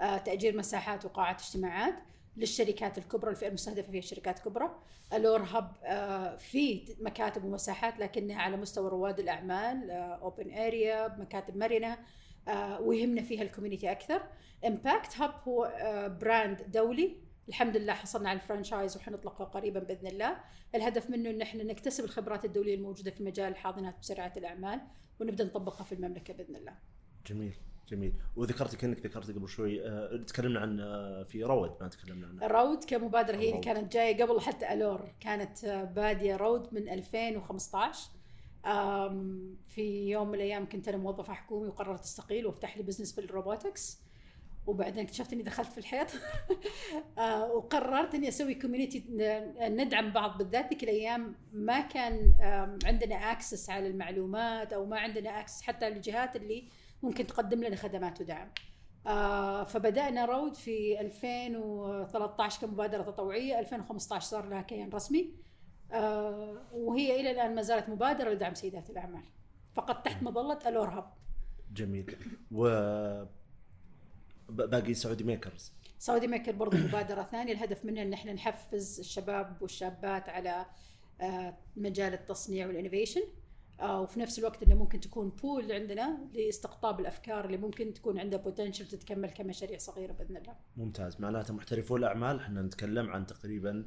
آه 0.00 0.18
تأجير 0.18 0.56
مساحات 0.56 1.04
وقاعات 1.04 1.40
اجتماعات 1.40 1.94
للشركات 2.36 2.98
الكبرى 2.98 3.30
الفئة 3.30 3.48
المستهدفة 3.48 3.90
فيها 3.90 3.98
الشركات 3.98 4.38
الكبرى 4.38 4.78
ألور 5.12 5.42
هب 5.42 5.72
آه 5.84 6.36
في 6.36 6.94
مكاتب 7.00 7.44
ومساحات 7.44 7.98
لكنها 7.98 8.42
على 8.42 8.56
مستوى 8.56 8.90
رواد 8.90 9.20
الأعمال 9.20 9.90
open 9.90 10.52
area 10.54 11.08
مكاتب 11.18 11.56
مرنة 11.56 11.98
آه 12.48 12.80
ويهمنا 12.80 13.22
فيها 13.22 13.42
ال 13.42 13.47
community 13.47 13.90
أكثر. 13.92 14.22
إمباكت 14.66 15.16
هب 15.18 15.34
هو 15.48 15.64
آه 15.64 16.08
brand 16.08 16.62
دولي. 16.70 17.16
الحمد 17.48 17.76
لله 17.76 17.92
حصلنا 17.92 18.28
على 18.28 18.36
ال 18.36 18.42
franchise 18.42 18.96
وحنطلقه 18.96 19.44
قريبا 19.44 19.80
بإذن 19.80 20.06
الله. 20.06 20.36
الهدف 20.74 21.10
منه 21.10 21.30
إن 21.30 21.42
إحنا 21.42 21.64
نكتسب 21.64 22.04
الخبرات 22.04 22.44
الدولية 22.44 22.74
الموجودة 22.74 23.10
في 23.10 23.22
مجال 23.22 23.48
الحاضنات 23.52 23.98
مسرعة 23.98 24.32
الأعمال 24.36 24.80
ونبدأ 25.20 25.44
نطبقها 25.44 25.84
في 25.84 25.94
المملكة 25.94 26.34
بإذن 26.34 26.56
الله. 26.56 26.74
جميل. 27.26 27.54
جميل. 27.88 28.12
وذكرت 28.36 28.74
كأنك 28.76 29.06
ذكرت 29.06 29.30
قبل 29.30 29.48
شوي 29.48 29.88
آه، 29.88 30.16
تكلمنا 30.26 30.60
عن 30.60 30.80
آه، 30.80 31.22
في 31.22 31.42
رواد 31.44 31.72
ما 31.80 31.88
تكلمنا 31.88 32.26
عنه. 32.26 32.46
رود 32.46 32.84
كمبادرة 32.84 33.36
هي 33.36 33.40
اللي 33.40 33.52
رود. 33.52 33.64
كانت 33.64 33.92
جاية 33.92 34.22
قبل 34.24 34.40
حتى 34.40 34.72
ألور. 34.72 35.00
كانت 35.20 35.64
آه، 35.64 35.84
بادية 35.84 36.36
رود 36.36 36.74
من 36.74 36.88
2015 36.88 38.10
آم، 38.66 39.56
في 39.68 40.08
يوم 40.10 40.28
من 40.28 40.34
الأيام 40.34 40.68
كنت 40.68 40.88
أنا 40.88 40.96
موظفة 40.96 41.32
حكومي 41.34 41.68
وقررت 41.68 42.00
أستقيل 42.00 42.46
وأفتح 42.46 42.76
لي 42.76 42.82
business 42.82 43.12
في 43.14 43.20
ال 43.20 43.28
robotics. 43.28 43.98
وبعدين 44.66 45.04
اكتشفت 45.04 45.32
إني 45.32 45.42
دخلت 45.42 45.68
في 45.72 45.78
الحيط. 45.78 46.06
وقررت 47.54 48.14
إني 48.14 48.28
أسوي 48.28 48.54
community 48.54 49.04
ندعم 49.60 50.12
بعض 50.12 50.38
بالذات. 50.38 50.68
ذيك 50.70 50.82
الأيام 50.84 51.34
ما 51.52 51.80
كان 51.80 52.34
عندنا 52.84 53.14
access 53.32 53.70
على 53.70 53.88
المعلومات 53.88 54.72
أو 54.72 54.86
ما 54.86 54.98
عندنا 54.98 55.40
access 55.40 55.62
حتى 55.62 55.90
للجهات 55.90 56.36
اللي 56.36 56.64
ممكن 57.02 57.26
تقدم 57.26 57.64
لنا 57.64 57.76
خدمات 57.76 58.20
ودعم. 58.20 58.50
آه، 59.06 59.64
فبدأنا 59.64 60.24
رود 60.24 60.54
في 60.54 61.00
2013 61.00 62.60
كمبادرة 62.60 63.02
تطوعية 63.02 63.58
2015 63.58 64.26
صار 64.26 64.48
لها 64.48 64.62
كيان 64.62 64.90
رسمي. 64.90 65.34
آه، 65.92 66.62
وهي 66.72 67.20
إلى 67.20 67.30
الآن 67.30 67.54
ما 67.54 67.62
زالت 67.62 67.88
مبادرة 67.88 68.30
لدعم 68.30 68.54
سيدات 68.54 68.90
الأعمال. 68.90 69.24
فقط 69.74 70.04
تحت 70.04 70.22
مظلة 70.22 70.58
ألور 70.66 70.88
هب 70.88 71.12
جميل. 71.72 72.16
و 72.50 72.68
باقي 74.48 74.94
سعودي 74.94 75.24
ميكرز. 75.24 75.72
سعودي 75.98 76.26
ميكر 76.26 76.52
برضو 76.52 76.76
مبادرة 76.76 77.22
ثانية. 77.22 77.52
الهدف 77.52 77.84
منها 77.84 78.02
إن 78.02 78.12
إحنا 78.12 78.32
نحفز 78.32 79.00
الشباب 79.00 79.62
والشابات 79.62 80.28
على 80.28 80.66
آه، 81.20 81.56
مجال 81.76 82.14
التصنيع 82.14 82.66
وال 82.66 82.75
innovation. 82.75 83.22
آه، 83.80 84.00
وفي 84.00 84.20
نفس 84.20 84.38
الوقت 84.38 84.62
إنه 84.62 84.74
ممكن 84.74 85.00
تكون 85.00 85.28
pool 85.28 85.72
عندنا 85.72 86.18
لاستقطاب 86.34 87.00
الأفكار 87.00 87.44
اللي 87.44 87.56
ممكن 87.56 87.94
تكون 87.94 88.18
عندها 88.18 88.38
potential 88.38 88.86
تتكمل 88.88 89.30
كمشاريع 89.30 89.78
صغيرة 89.78 90.12
بإذن 90.12 90.36
الله. 90.36 90.54
ممتاز. 90.76 91.20
معناته 91.20 91.54
محترفو 91.54 91.96
الأعمال. 91.96 92.40
إحنا 92.40 92.62
نتكلم 92.62 93.10
عن 93.10 93.26
تقريبا 93.26 93.86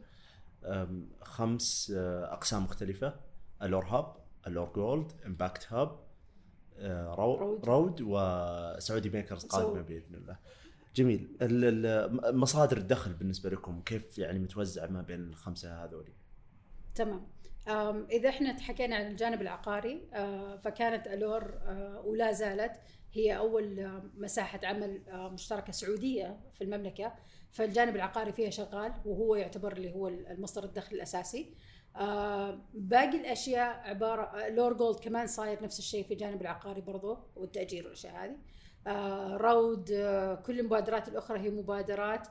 خمس 1.21 1.93
أه، 1.95 2.33
أقسام 2.33 2.63
مختلفة. 2.63 3.19
ألور 3.63 3.85
هب 3.85 4.15
ألور 4.47 4.71
جولد 4.75 5.11
إمباكت 5.25 5.73
هب 5.73 5.99
رو- 7.17 7.35
رود. 7.35 7.65
رود 7.65 8.01
وسعودي 8.01 9.09
ميكرز 9.09 9.45
قادمة 9.45 9.81
بإذن 9.81 10.15
الله. 10.15 10.37
جميل. 10.95 11.27
مصادر 12.35 12.77
الدخل 12.77 13.13
بالنسبة 13.13 13.49
لكم 13.49 13.81
كيف 13.81 14.17
يعني 14.17 14.39
متوزعة 14.39 14.87
ما 14.87 15.01
بين 15.01 15.19
الخمسة 15.29 15.83
هذولي؟ 15.85 16.13
تمام. 16.95 17.21
إذا 18.11 18.29
إحنا 18.29 18.51
تحكينا 18.51 18.95
عن 18.95 19.07
الجانب 19.07 19.41
العقاري 19.41 20.07
فكانت 20.63 21.07
ألور 21.07 21.59
ولا 22.05 22.31
زالت 22.31 22.71
هي 23.13 23.37
أول 23.37 23.91
مساحة 24.17 24.59
عمل 24.63 25.01
مشتركة 25.13 25.71
سعودية 25.71 26.39
في 26.51 26.63
المملكة. 26.63 27.13
فالجانب 27.51 27.95
العقاري 27.95 28.31
فيها 28.31 28.49
شغال 28.49 28.93
وهو 29.05 29.35
يعتبر 29.35 29.73
اللي 29.73 29.93
هو 29.93 30.07
المصدر 30.07 30.63
الدخل 30.63 30.95
الأساسي. 30.95 31.53
باقي 32.73 33.17
الأشياء 33.17 33.89
عبارة 33.89 34.49
ألور 34.49 34.73
جولد 34.73 34.99
كمان 34.99 35.27
صاير 35.27 35.63
نفس 35.63 35.79
الشيء 35.79 36.03
في 36.03 36.13
الجانب 36.13 36.41
العقاري 36.41 36.81
برضو 36.81 37.17
والتأجير 37.35 37.83
والأشياء 37.83 38.13
هذه. 38.15 38.37
رود 39.37 39.85
كل 40.45 40.59
المبادرات 40.59 41.07
الأخرى 41.07 41.39
هي 41.39 41.49
مبادرات. 41.49 42.27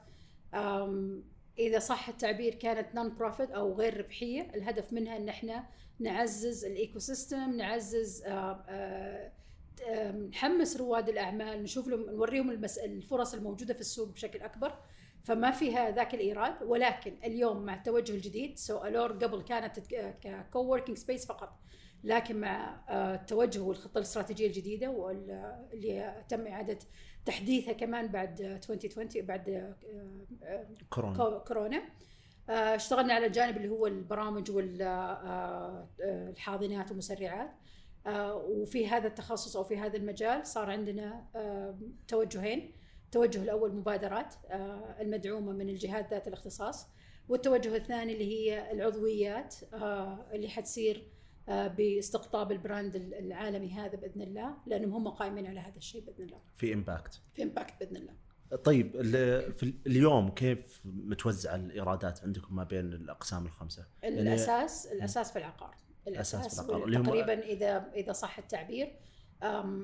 إذا 1.58 1.78
صح 1.78 2.08
التعبير 2.08 2.54
كانت 2.54 2.94
non-profit 2.94 3.50
أو 3.50 3.74
غير 3.74 3.96
ربحية 3.96 4.50
الهدف 4.54 4.92
منها 4.92 5.16
إن 5.16 5.28
إحنا 5.28 5.66
نعزز 6.00 6.64
ال 6.64 6.99
ecosystem 6.99 7.56
نعزز 7.56 8.22
آه، 8.22 8.64
آه، 8.68 9.32
آه، 9.88 10.10
نحمس 10.10 10.76
رواد 10.76 11.08
الأعمال 11.08 11.62
نشوف 11.62 11.88
لهم 11.88 12.00
نوريهم. 12.00 12.64
الفرص 12.84 13.34
الموجودة 13.34 13.74
في 13.74 13.80
السوق 13.80 14.08
بشكل 14.08 14.40
أكبر 14.40 14.74
فما 15.24 15.50
فيها 15.50 15.90
ذاك 15.90 16.14
الإيراد 16.14 16.62
ولكن 16.62 17.16
اليوم 17.24 17.62
مع 17.62 17.74
التوجه 17.74 18.12
الجديد 18.12 18.58
so 18.58 18.85
ألور 18.85 19.12
قبل 19.12 19.42
كانت 19.42 19.80
ك 20.20 20.58
co-working 20.58 20.99
space 20.99 21.26
فقط 21.26 21.58
لكن 22.05 22.40
مع 22.40 22.81
آه، 22.88 23.14
التوجه 23.14 23.61
والخطة 23.61 23.99
الاستراتيجية 23.99 24.47
الجديدة 24.47 24.90
واللي 24.90 26.25
تم 26.28 26.47
إعادة 26.47 26.78
تحديثها 27.26 27.73
كمان 27.73 28.09
بعد 28.09 28.40
آه، 28.40 28.57
2020 28.57 29.26
بعد 29.26 29.49
آه، 30.43 30.67
كورونا. 30.90 31.17
كو- 31.17 31.40
كورونا. 31.45 31.83
آه، 32.50 32.52
اشتغلنا 32.52 33.14
على 33.14 33.26
الجانب 33.26 33.57
اللي 33.57 33.69
هو 33.69 33.87
البرامج 33.87 34.50
والحاضنات 34.50 36.88
والمسرعات. 36.88 37.50
وفي 38.35 38.87
هذا 38.88 39.07
التخصص 39.09 39.57
أو 39.57 39.64
في 39.64 39.76
هذا 39.78 39.97
المجال 39.97 40.47
صار 40.47 40.71
عندنا 40.71 41.25
توجهين. 42.09 42.73
التوجه 43.05 43.43
الأول 43.43 43.75
مبادرات 43.75 44.35
المدعومة 45.00 45.52
من 45.52 45.69
الجهات 45.69 46.11
ذات 46.11 46.28
الاختصاص. 46.28 46.87
والتوجه 47.28 47.76
الثاني 47.76 48.12
اللي 48.12 48.25
هي 48.25 48.73
العضويات 48.73 49.55
اللي 50.33 50.49
حتصير 50.49 51.09
باستقطاب 51.49 52.52
ال 52.52 52.60
brand 52.60 52.97
العالمي 52.97 53.71
هذا 53.73 53.97
بإذن 53.97 54.23
الله 54.23 54.55
لأنهم 54.67 54.95
هم 54.95 55.09
قائمين 55.09 55.47
على 55.47 55.61
هذا 55.61 55.76
الشيء 55.76 56.05
بإذن 56.05 56.25
الله. 56.25 56.38
في 56.55 56.75
إمباكت 56.75 57.20
في 57.33 57.43
إمباكت 57.42 57.75
بإذن 57.81 57.97
الله. 57.97 58.12
طيب 58.64 58.93
في 59.52 59.62
ال- 59.62 59.75
اليوم 59.87 60.28
كيف 60.31 60.81
متوزعه 60.85 61.55
الإيرادات 61.55 62.23
عندكم 62.25 62.57
ما 62.57 62.64
بين 62.64 62.93
الأقسام 62.93 63.47
الخمسة؟ 63.47 63.87
يعني- 64.02 64.21
الأساس 64.21 64.87
الأساس 64.87 65.33
في 65.33 65.38
العقار. 65.38 65.75
الأساس 66.09 66.61
في 66.61 66.71
العقار، 66.71 67.02
تقريبا 67.05 67.38
إذا 67.45 67.90
إذا 67.95 68.12
صح 68.12 68.38
التعبير 68.38 68.97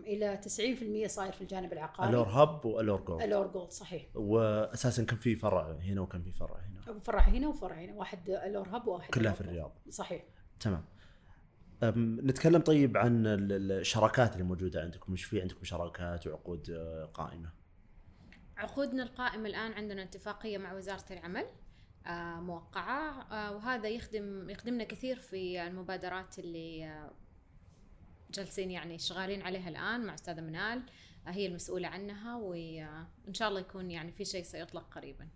إلى 0.06 0.36
90% 0.36 1.06
صاير 1.06 1.32
في 1.32 1.40
الجانب 1.40 1.72
العقاري. 1.72 2.10
Allure 2.10 2.28
Hub 2.28 2.64
و 2.64 2.69
Allure 2.69 3.00
Gold 3.00 3.22
Allure 3.22 3.46
Gold 3.46 3.70
صحيح. 3.70 4.06
واساسا 4.14 5.04
كم 5.04 5.16
في 5.16 5.36
فرع 5.36 5.72
هنا 5.72 6.00
وكم 6.00 6.22
في 6.22 6.32
فرع 6.32 6.56
هنا؟ 6.60 6.98
فرع 7.00 7.20
هنا 7.20 7.48
وفرع 7.48 7.76
هنا. 7.76 7.94
واحد 7.94 8.30
Allure 8.30 8.68
Hub 8.76 8.86
وواحد 8.88 9.14
كلها 9.14 9.32
في. 9.32 9.40
الرياض. 9.40 9.72
صحيح. 9.90 10.24
تمام. 10.60 10.84
نتكلم 11.96 12.60
طيب 12.60 12.96
عن 12.96 13.26
ال- 13.26 13.52
ال- 13.52 13.72
الشراكات 13.72 14.32
اللي 14.32 14.44
موجودة 14.44 14.80
عندكم. 14.82 15.12
إيش 15.12 15.24
في 15.24 15.40
عندكم 15.40 15.64
شراكات 15.64 16.26
وعقود 16.26 16.70
آه، 16.70 17.04
قائمة؟ 17.04 17.50
عقودنا 18.56 19.02
القائمة 19.02 19.48
الآن 19.48 19.72
عندنا 19.72 20.02
اتفاقية 20.02 20.58
مع 20.58 20.72
وزارة 20.72 21.04
العمل 21.10 21.46
آه، 22.06 22.40
موقعة 22.40 23.22
آه، 23.32 23.56
وهذا 23.56 23.88
يخدم 23.88 24.50
يخدمنا 24.50 24.84
كثير 24.84 25.16
في 25.18 25.62
المبادرات 25.66 26.38
اللي 26.38 27.00
جالسين 28.30 28.70
يعني 28.70 28.98
شغالين 28.98 29.42
عليها 29.42 29.68
الآن 29.68 30.06
مع 30.06 30.14
أستاذة 30.14 30.40
منال 30.40 30.82
هي 31.26 31.46
المسؤولة 31.46 31.88
عنها 31.88 32.36
وإن 32.36 33.34
شاء 33.34 33.48
الله 33.48 33.60
يكون 33.60 33.90
يعني 33.90 34.12
في 34.12 34.24
شيء 34.24 34.42
سيطلق 34.44 34.94
قريبا. 34.94 35.28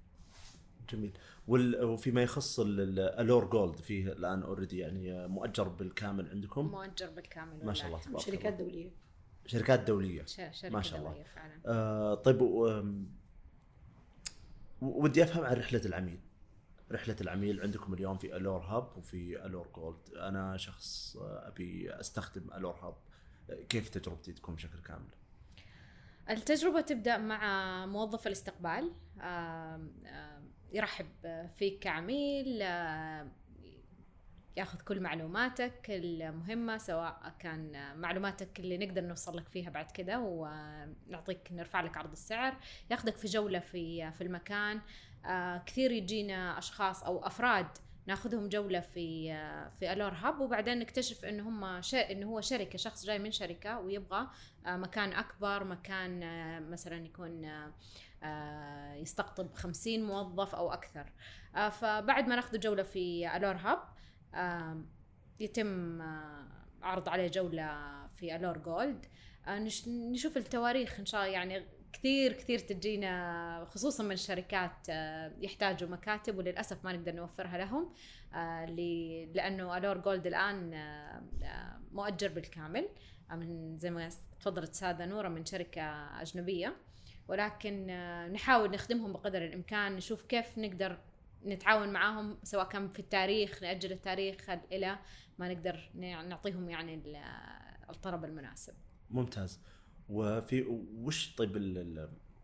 جميل. 0.91 1.19
وال- 1.49 1.85
وفيما 1.85 2.23
يخص 2.23 2.61
ال- 2.61 2.81
ال- 2.81 2.99
Allure 3.21 3.45
Gold 3.45 3.77
فيه 3.77 4.13
الآن 4.13 4.43
already 4.43 4.79
يعني 4.79 5.29
مؤجر 5.29 5.69
بالكامل 5.69 6.29
عندكم؟ 6.31 6.67
مؤجر 6.67 7.11
بالكامل 7.11 7.67
ما 7.67 7.73
شاء 7.75 7.87
الله. 7.87 7.99
تبارك 8.01 8.21
شركات 8.25 8.55
دولية. 8.55 8.91
شركات 9.47 9.81
دولية. 9.81 10.25
ش- 10.25 10.37
شركة 10.61 10.69
ما 10.75 10.83
شاء 10.83 10.99
الله. 10.99 11.11
دولية 11.11 11.25
فعلا. 11.25 11.55
آه 11.67 12.15
طيب 12.15 12.43
ودي 14.83 15.23
أفهم 15.23 15.45
عن 15.45 15.57
رحلة 15.57 15.81
العميل. 15.85 16.21
رحلة 16.93 17.17
العميل 17.21 17.61
عندكم 17.61 17.95
اليوم 17.95 18.19
في 18.19 18.37
Allure 18.37 18.61
Hub 18.61 18.97
وفي 18.97 19.47
Allure 19.47 19.69
Gold 19.77 19.97
أنا 20.17 20.57
شخص 20.57 21.17
آه، 21.17 21.49
أبي 21.49 21.91
أستخدم 22.01 22.51
Allure 22.55 22.75
Hub 22.75 22.95
كيف 23.69 23.89
تجربتي 23.89 24.33
تكون 24.33 24.55
بشكل 24.55 24.79
كامل؟ 24.79 25.09
التجربة 26.31 26.81
تبدأ 26.81 27.19
مع 27.19 27.87
موظف 27.87 28.27
الاستقبال. 28.27 28.93
يرحب 30.73 31.07
فيك 31.57 31.79
كعميل 31.79 32.63
آم، 32.63 33.33
ياخذ 34.57 34.81
كل 34.81 35.01
معلوماتك 35.01 35.87
المهمة 35.89 36.79
سواء 36.79 37.35
كان 37.39 37.97
معلوماتك 38.01 38.61
اللي 38.61 38.79
نقدر 38.87 39.03
نوصل 39.03 39.37
لك 39.37 39.49
فيها 39.49 39.71
بعد 39.71 39.91
كده 39.91 40.21
ونعطيك 40.21 41.49
نرفع 41.53 41.81
لك 41.81 41.97
عرض 41.97 42.13
السعر. 42.13 42.57
ياخذك 42.91 43.17
في 43.17 43.27
جولة 43.27 43.59
في 43.59 44.13
في 44.13 44.21
المكان. 44.25 44.81
آه، 45.27 45.59
كثير 45.67 45.91
يجينا 45.91 46.59
أشخاص 46.59 47.03
أو 47.05 47.27
أفراد 47.27 47.67
ناخذهم 48.09 48.49
جولة 48.49 48.81
في 48.81 49.29
في 49.79 49.93
الور 49.93 50.13
هاب 50.13 50.41
وبعدين 50.41 50.79
نكتشف 50.79 51.25
انه 51.25 51.49
هم. 51.49 51.65
انه 51.95 52.27
هو 52.29 52.41
شركة 52.41 52.79
شخص 52.79 53.07
جاي 53.07 53.19
من 53.19 53.31
شركة 53.33 53.79
ويبغى 53.81 54.29
آه، 54.67 54.77
مكان 54.77 55.13
أكبر 55.13 55.65
مكان 55.65 56.23
آه، 56.23 56.61
مثلا 56.61 57.07
يكون 57.07 57.45
آه، 58.23 58.95
يستقطب 58.95 59.55
خمسين 59.55 60.05
موظف 60.05 60.55
أو 60.55 60.73
أكثر 60.73 61.13
آه، 61.57 61.69
فبعد 61.69 62.29
ما 62.29 62.37
ناخذ 62.37 62.61
جولة 62.61 62.83
في 62.83 63.37
ألور 63.37 63.57
هاب 63.57 63.79
يتم 65.41 66.03
عرض 66.83 67.09
عليه 67.09 67.29
جولة 67.29 67.89
في 68.09 68.37
ألور 68.37 68.59
جولد 68.59 69.07
نش- 69.49 69.89
نشوف 69.89 70.37
التواريخ 70.37 70.99
إن 70.99 71.07
شاء 71.07 71.21
الله 71.25 71.33
يعني 71.33 71.65
كثير 71.93 72.33
كثير 72.33 72.59
تجينا 72.59 73.65
خصوصا 73.71 74.03
من 74.05 74.13
الشركات 74.13 74.73
آه، 74.91 75.33
يحتاجوا 75.41 75.89
مكاتب 75.89 76.39
وللأسف 76.39 76.85
ما 76.85 76.93
نقدر 76.93 77.13
نوفرها 77.15 77.59
لهم 77.59 77.93
آه، 78.35 78.67
ل- 78.67 79.33
لأنه 79.35 79.77
ألور 79.77 79.99
جولد 79.99 80.27
الآن 80.27 80.75
آه، 80.75 81.81
مؤجر 81.93 82.29
بالكامل. 82.29 82.89
من 83.31 83.79
زي 83.79 83.91
ما 83.91 84.09
تفضلت 84.41 84.75
سادة 84.75 85.07
نورة 85.07 85.29
من 85.29 85.45
شركة 85.45 85.83
أجنبية. 86.23 86.77
ولكن 87.29 87.87
نحاول 88.33 88.71
نخدمهم 88.71 89.13
بقدر 89.13 89.45
الإمكان 89.45 89.93
نشوف 89.97 90.23
كيف 90.23 90.59
نقدر 90.59 90.99
نتعاون 91.47 91.89
معاهم 91.93 92.39
سواء 92.43 92.69
كان 92.69 92.89
في 92.89 92.99
التاريخ 92.99 93.63
نأجل 93.63 93.93
التاريخ 93.93 94.51
إلى 94.73 94.99
ما 95.39 95.49
نقدر 95.55 95.91
نعطيهم 95.95 96.71
يعني 96.71 96.95
ال- 96.95 97.17
الطلب 97.91 98.25
المناسب. 98.25 98.75
ممتاز. 99.11 99.61
وفي 100.09 100.63
وش 100.95 101.35
طيب 101.37 101.57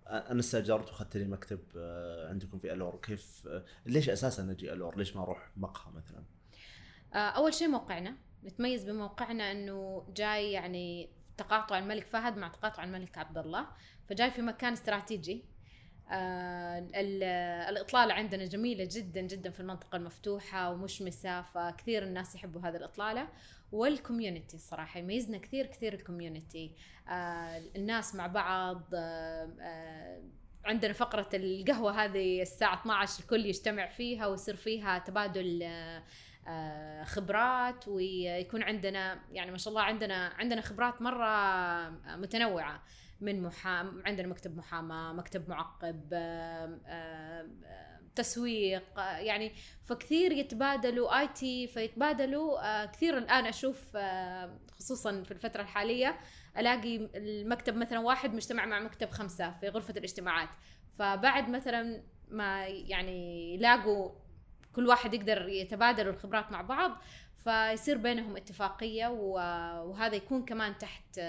أنا 0.06 0.40
استأجرت 0.40 0.88
وأخذت 0.88 1.16
لي 1.16 1.24
مكتب 1.24 1.60
آه، 1.76 2.28
عندكم 2.28 2.58
في 2.58 2.72
ألور. 2.72 3.00
كيف 3.02 3.46
آه، 3.46 3.64
ليش 3.86 4.10
أساسا 4.10 4.50
أجي 4.50 4.72
ألور؟ 4.72 4.98
ليش 4.98 5.16
ما 5.16 5.22
أروح 5.22 5.50
مقهى 5.56 5.92
مثلا؟ 5.92 6.24
آه، 7.14 7.16
أول 7.16 7.54
شيء 7.54 7.68
موقعنا. 7.68 8.16
نتميز 8.44 8.84
بموقعنا 8.84 9.52
إنه 9.52 10.06
جاي 10.16 10.52
يعني 10.52 11.10
تقاطع 11.36 11.78
الملك 11.78 12.06
فهد 12.06 12.36
مع 12.36 12.48
تقاطع 12.48 12.84
الملك 12.84 13.18
عبد 13.18 13.38
الله. 13.38 13.66
فجاي 14.08 14.30
في 14.30 14.42
مكان 14.42 14.72
استراتيجي. 14.72 15.44
آه 16.10 16.78
ال- 16.78 17.22
الإطلالة 17.68 18.14
عندنا 18.14 18.44
جميلة 18.44 18.88
جدا 18.92 19.20
جدا 19.20 19.50
في 19.50 19.60
المنطقة 19.60 19.96
المفتوحة 19.96 20.70
ومشمسة 20.70 21.42
فكثير 21.42 22.02
الناس 22.02 22.34
يحبوا 22.34 22.60
هذه 22.60 22.76
الإطلالة 22.76 23.28
وال 23.72 23.88
community 23.88 24.56
الصراحه 24.56 25.00
يميزنا 25.00 25.38
كثير 25.38 25.66
كثير 25.66 25.92
ال 25.94 26.02
community 26.02 26.72
آه 27.08 27.62
الناس 27.76 28.14
مع 28.14 28.26
بعض 28.26 28.82
آه 28.94 30.22
عندنا 30.64 30.92
فقرة 30.92 31.28
القهوة 31.34 32.04
هذه 32.04 32.42
الساعة 32.42 32.80
12 32.80 33.22
الكل 33.22 33.46
يجتمع 33.46 33.88
فيها 33.88 34.26
ويصير 34.26 34.56
فيها 34.56 34.98
تبادل 34.98 35.70
خبرات 37.04 37.88
ويكون 37.88 38.62
عندنا 38.62 39.20
يعني 39.32 39.50
ما 39.50 39.58
شاء 39.58 39.70
الله 39.70 39.82
عندنا 39.82 40.26
عندنا 40.38 40.60
خبرات 40.60 41.02
مرة 41.02 41.26
متنوعة. 42.16 42.82
من 43.24 43.42
محام 43.42 44.02
عندنا 44.06 44.28
مكتب 44.28 44.56
محاماة 44.56 45.12
مكتب 45.12 45.48
معقب 45.48 46.08
آه، 46.12 46.78
آه، 46.86 47.46
تسويق 48.14 48.82
يعني 48.98 49.52
فكثير 49.84 50.32
يتبادلوا 50.32 51.20
آي 51.20 51.28
تي 51.28 51.66
فيتبادلوا 51.66 52.86
كثير 52.86 53.18
الآن 53.18 53.46
أشوف 53.46 53.96
خصوصا 54.78 55.22
في 55.22 55.30
الفترة 55.30 55.62
الحالية 55.62 56.18
ألاقي 56.58 57.08
المكتب 57.14 57.76
مثلا 57.76 57.98
واحد 57.98 58.34
مجتمع 58.34 58.66
مع 58.66 58.80
مكتب 58.80 59.10
خمسة 59.10 59.50
في 59.60 59.68
غرفة 59.68 59.94
الاجتماعات. 59.96 60.48
فبعد 60.98 61.48
مثلا 61.48 62.02
ما 62.28 62.66
يعني 62.66 63.54
يلاقوا 63.54 64.10
كل 64.74 64.86
واحد 64.86 65.14
يقدر 65.14 65.48
يتبادلوا 65.48 66.12
الخبرات 66.12 66.52
مع 66.52 66.62
بعض 66.62 66.98
فيصير 67.44 67.96
بينهم 67.98 68.36
اتفاقية 68.36 69.06
وهذا 69.06 70.14
يكون 70.14 70.44
كمان 70.44 70.78
تحت 70.78 71.20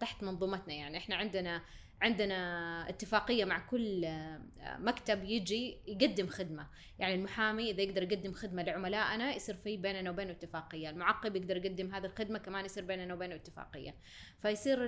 تحت 0.00 0.22
منظومتنا. 0.22 0.74
يعني 0.74 0.98
إحنا 0.98 1.16
عندنا 1.16 1.62
عندنا 2.02 2.88
اتفاقية 2.88 3.44
مع 3.44 3.58
كل 3.58 4.04
آه، 4.04 4.40
مكتب 4.78 5.24
يجي 5.24 5.78
يقدم 5.86 6.26
خدمة. 6.26 6.66
يعني 6.98 7.14
المحامي 7.14 7.70
إذا 7.70 7.82
يقدر 7.82 8.02
يقدم 8.02 8.32
خدمة 8.32 8.62
لعملائنا 8.62 9.34
يصير 9.34 9.54
في 9.54 9.76
بيننا 9.76 10.10
وبينه 10.10 10.30
اتفاقية. 10.30 10.90
المعقب 10.90 11.36
يقدر 11.36 11.56
يقدم 11.56 11.94
هذه 11.94 12.04
الخدمة 12.04 12.38
كمان 12.38 12.64
يصير 12.64 12.84
بيننا 12.84 13.14
وبينه 13.14 13.34
اتفاقية. 13.34 13.94
فيصير 14.42 14.78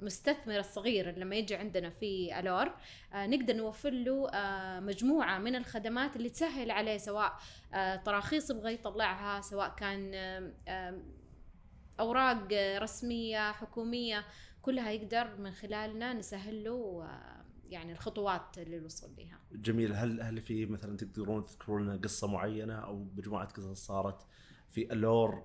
المستثمر 0.00 0.58
الصغير 0.58 1.18
لما 1.18 1.36
يجي 1.36 1.54
عندنا 1.54 1.90
في 1.90 2.38
الور 2.38 2.70
آه، 3.14 3.26
نقدر 3.26 3.56
نوفر 3.56 3.90
له 3.90 4.30
آه، 4.30 4.80
مجموعة 4.80 5.38
من 5.38 5.56
الخدمات 5.56 6.16
اللي 6.16 6.28
تسهل 6.28 6.70
عليه 6.70 6.96
سواء 6.96 7.32
تراخيص 8.04 8.50
يبغى 8.50 8.74
يطلعها 8.74 9.40
سواء 9.40 9.68
كان 9.68 10.14
أوراق 12.00 12.48
رسمية 12.78 13.52
حكومية. 13.52 14.24
كلها 14.66 14.90
يقدر 14.90 15.36
من 15.36 15.52
خلالنا 15.52 16.12
نسهل 16.12 16.64
له 16.64 17.08
يعني 17.68 17.92
الخطوات 17.92 18.58
للوصول 18.58 19.10
لها. 19.18 19.40
جميل 19.52 19.92
هل 19.92 20.20
هل 20.20 20.40
في 20.40 20.66
مثلا 20.66 20.96
تقدرون 20.96 21.44
تذكرون 21.44 21.82
لنا 21.82 21.96
قصة 21.96 22.26
معينة 22.26 22.74
أو 22.74 23.04
مجموعة 23.16 23.48
قصص 23.48 23.86
صارت 23.86 24.26
في 24.68 24.92
اللور 24.92 25.44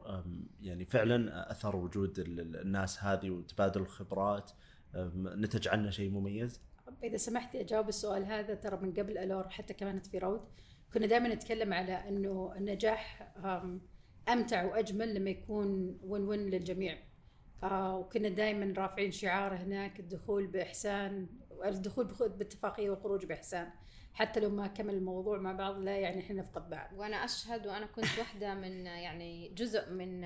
يعني 0.62 0.86
فعلا 0.86 1.52
أثر 1.52 1.76
وجود 1.76 2.20
الناس 2.20 3.04
هذه 3.04 3.30
وتبادل 3.30 3.82
الخبرات 3.82 4.52
نتج 5.16 5.68
عنه 5.68 5.90
شيء 5.90 6.10
مميز؟ 6.10 6.62
إذا 7.04 7.18
سمحتي 7.18 7.62
أجاوب 7.62 7.90
السؤال 7.90 8.26
هذا 8.26 8.56
ترى 8.56 8.78
من 8.78 8.94
قبل 8.94 9.18
ألور 9.18 9.50
حتى 9.50 9.74
كانت 9.74 10.06
في 10.06 10.18
رود 10.18 10.42
كنا 10.94 11.06
دائما 11.06 11.34
نتكلم 11.34 11.74
على 11.74 11.94
إنه 11.94 12.54
النجاح 12.58 13.34
أمتع 14.30 14.64
وأجمل 14.64 15.14
لما 15.14 15.30
يكون 15.30 16.00
وين 16.04 16.24
وين 16.24 16.50
للجميع 16.50 17.11
آه 17.64 17.98
وكنا 17.98 18.30
دائما 18.30 18.74
رافعين 18.78 19.12
شعار 19.12 19.56
هناك 19.56 20.00
الدخول 20.00 20.48
بإحسان 20.48 21.28
الدخول 21.66 22.06
باتفاقية 22.30 22.90
والخروج 22.90 23.26
بإحسان. 23.26 23.72
حتى 24.14 24.40
لو 24.40 24.50
ما 24.50 24.68
كمل 24.68 24.94
الموضوع 24.94 25.38
مع 25.38 25.52
بعض 25.52 25.80
لا 25.80 25.98
يعني 25.98 26.20
إحنا 26.20 26.42
نفقد 26.42 26.70
بعض. 26.70 26.90
وأنا 26.96 27.26
أشهد 27.26 27.68
وأنا 27.68 27.86
كنت 27.86 28.20
واحدة 28.20 28.54
من 28.54 28.86
يعني 28.86 29.50
جزء 29.50 29.90
من 29.90 30.22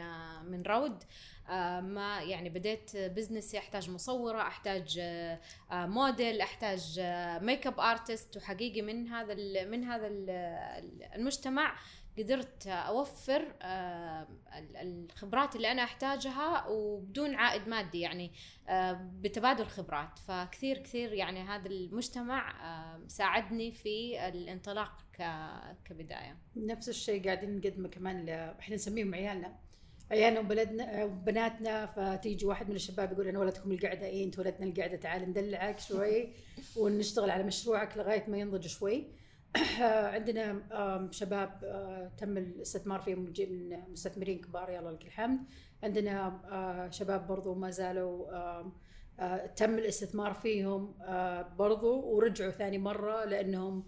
من 0.51 0.61
رود 0.61 1.03
آه، 1.49 1.81
ما 1.81 2.21
يعني 2.21 2.49
بديت 2.49 2.97
business 2.97 3.53
يحتاج 3.53 3.89
مصورة 3.89 4.41
أحتاج 4.41 4.99
آه، 5.01 5.39
موديل 5.71 6.41
أحتاج 6.41 6.99
makeup 7.41 7.79
artist 7.79 8.37
وحقيقي 8.37 8.81
من 8.81 9.07
هذا 9.07 9.65
من 9.65 9.83
هذا 9.83 10.07
المجتمع 11.15 11.75
قدرت 12.17 12.67
أوفر 12.67 13.55
آه، 13.61 14.27
الخبرات 14.81 15.55
اللي 15.55 15.71
أنا 15.71 15.83
أحتاجها 15.83 16.67
وبدون 16.67 17.35
عائد 17.35 17.67
مادي 17.67 17.99
يعني 17.99 18.31
آه، 18.69 19.09
بتبادل 19.21 19.65
خبرات. 19.65 20.19
فكثير 20.19 20.77
كثير 20.77 21.13
يعني 21.13 21.41
هذا 21.41 21.67
المجتمع 21.67 22.65
آه، 22.65 23.07
ساعدني 23.07 23.71
في 23.71 24.27
الانطلاق 24.27 24.91
كبداية. 25.85 26.37
نفس 26.55 26.89
الشيء 26.89 27.25
قاعدين 27.25 27.57
نقدمه 27.57 27.89
كمان 27.89 28.29
إحنا 28.29 28.75
نسميهم 28.75 29.15
عيالنا. 29.15 29.55
عيالنا 30.11 30.39
وبلدنا 30.39 31.03
وبناتنا. 31.03 31.85
فتيجي 31.85 32.45
واحد 32.45 32.69
من 32.69 32.75
الشباب 32.75 33.11
يقول 33.11 33.27
أنا 33.27 33.39
ولدكم 33.39 33.71
القعده 33.71 34.05
إيه؟ 34.05 34.25
انت 34.25 34.39
ولدنا 34.39 34.65
القعده 34.65 34.95
تعال 34.95 35.29
ندلعك 35.29 35.79
شوي 35.79 36.33
ونشتغل 36.79 37.29
على 37.29 37.43
مشروعك 37.43 37.97
لغاية 37.97 38.25
ما 38.27 38.37
ينضج 38.37 38.67
شوي. 38.67 39.07
عندنا 40.15 40.61
شباب 41.11 41.49
تم 42.17 42.37
الاستثمار 42.37 42.99
فيهم 42.99 43.19
من 43.19 43.91
مستثمرين 43.91 44.39
كبار 44.39 44.69
يلا 44.69 44.89
لك 44.89 45.05
الحمد. 45.05 45.39
عندنا 45.83 46.89
شباب 46.91 47.27
برضو 47.27 47.55
ما 47.55 47.69
زالوا 47.69 48.61
تم 49.55 49.73
الاستثمار 49.73 50.33
فيهم 50.33 50.93
برضو 51.57 52.01
ورجعوا 52.01 52.51
ثاني 52.51 52.77
مرة 52.77 53.25
لأنهم 53.25 53.83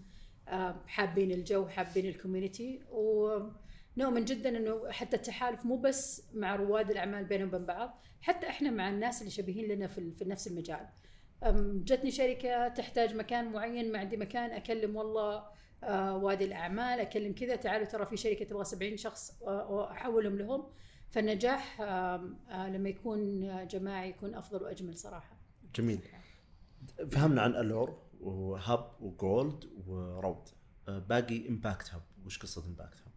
حابين 0.86 1.30
الجو 1.32 1.68
حابين 1.68 2.06
الكوميونتي 2.06 2.80
ونؤمن 2.90 4.24
جدا 4.24 4.48
إنه 4.56 4.90
حتى 4.90 5.16
التحالف 5.16 5.64
مو 5.64 5.76
بس 5.76 6.22
مع 6.34 6.56
رواد 6.56 6.90
الأعمال 6.90 7.24
بينهم 7.24 7.48
وبين 7.48 7.64
بعض 7.64 8.00
حتى 8.20 8.48
إحنا 8.48 8.70
مع 8.70 8.88
الناس 8.88 9.20
اللي 9.20 9.30
شبيهين 9.30 9.68
لنا 9.68 9.86
في 9.86 10.24
نفس 10.26 10.46
المجال. 10.46 10.86
جتني 11.84 12.10
شركة 12.10 12.68
تحتاج 12.68 13.14
مكان 13.14 13.52
معين 13.52 13.92
ما 13.92 13.98
عندي 13.98 14.16
مكان 14.16 14.50
أكلم 14.50 14.96
والله 14.96 15.44
آه، 15.84 16.16
وادي 16.16 16.44
الأعمال 16.44 17.00
أكلم 17.00 17.32
كذا 17.32 17.56
تعالوا 17.56 17.86
ترى 17.86 18.06
في 18.06 18.16
شركة 18.16 18.44
تبغى 18.44 18.64
70 18.64 18.96
شخص 18.96 19.38
واحولهم 19.42 20.38
لهم 20.38 20.64
فالنجاح 21.10 21.80
آه، 21.80 22.68
لما 22.68 22.88
يكون 22.88 23.66
جماعي 23.66 24.08
يكون 24.08 24.34
أفضل 24.34 24.62
وأجمل 24.62 24.96
صراحة. 24.98 25.36
جميل. 25.74 26.00
فهمنا 27.10 27.42
عن 27.42 27.54
Allure 27.54 28.02
Hub 28.20 28.90
و 29.00 29.13
Gold 29.13 29.64
ورود 29.86 30.48
آه، 30.88 30.98
باقي 30.98 31.48
Impact 31.48 31.94
Hub 31.94 32.02
وش 32.26 32.38
قصة 32.38 32.66
Impact 32.66 32.98
Hub؟ 32.98 33.08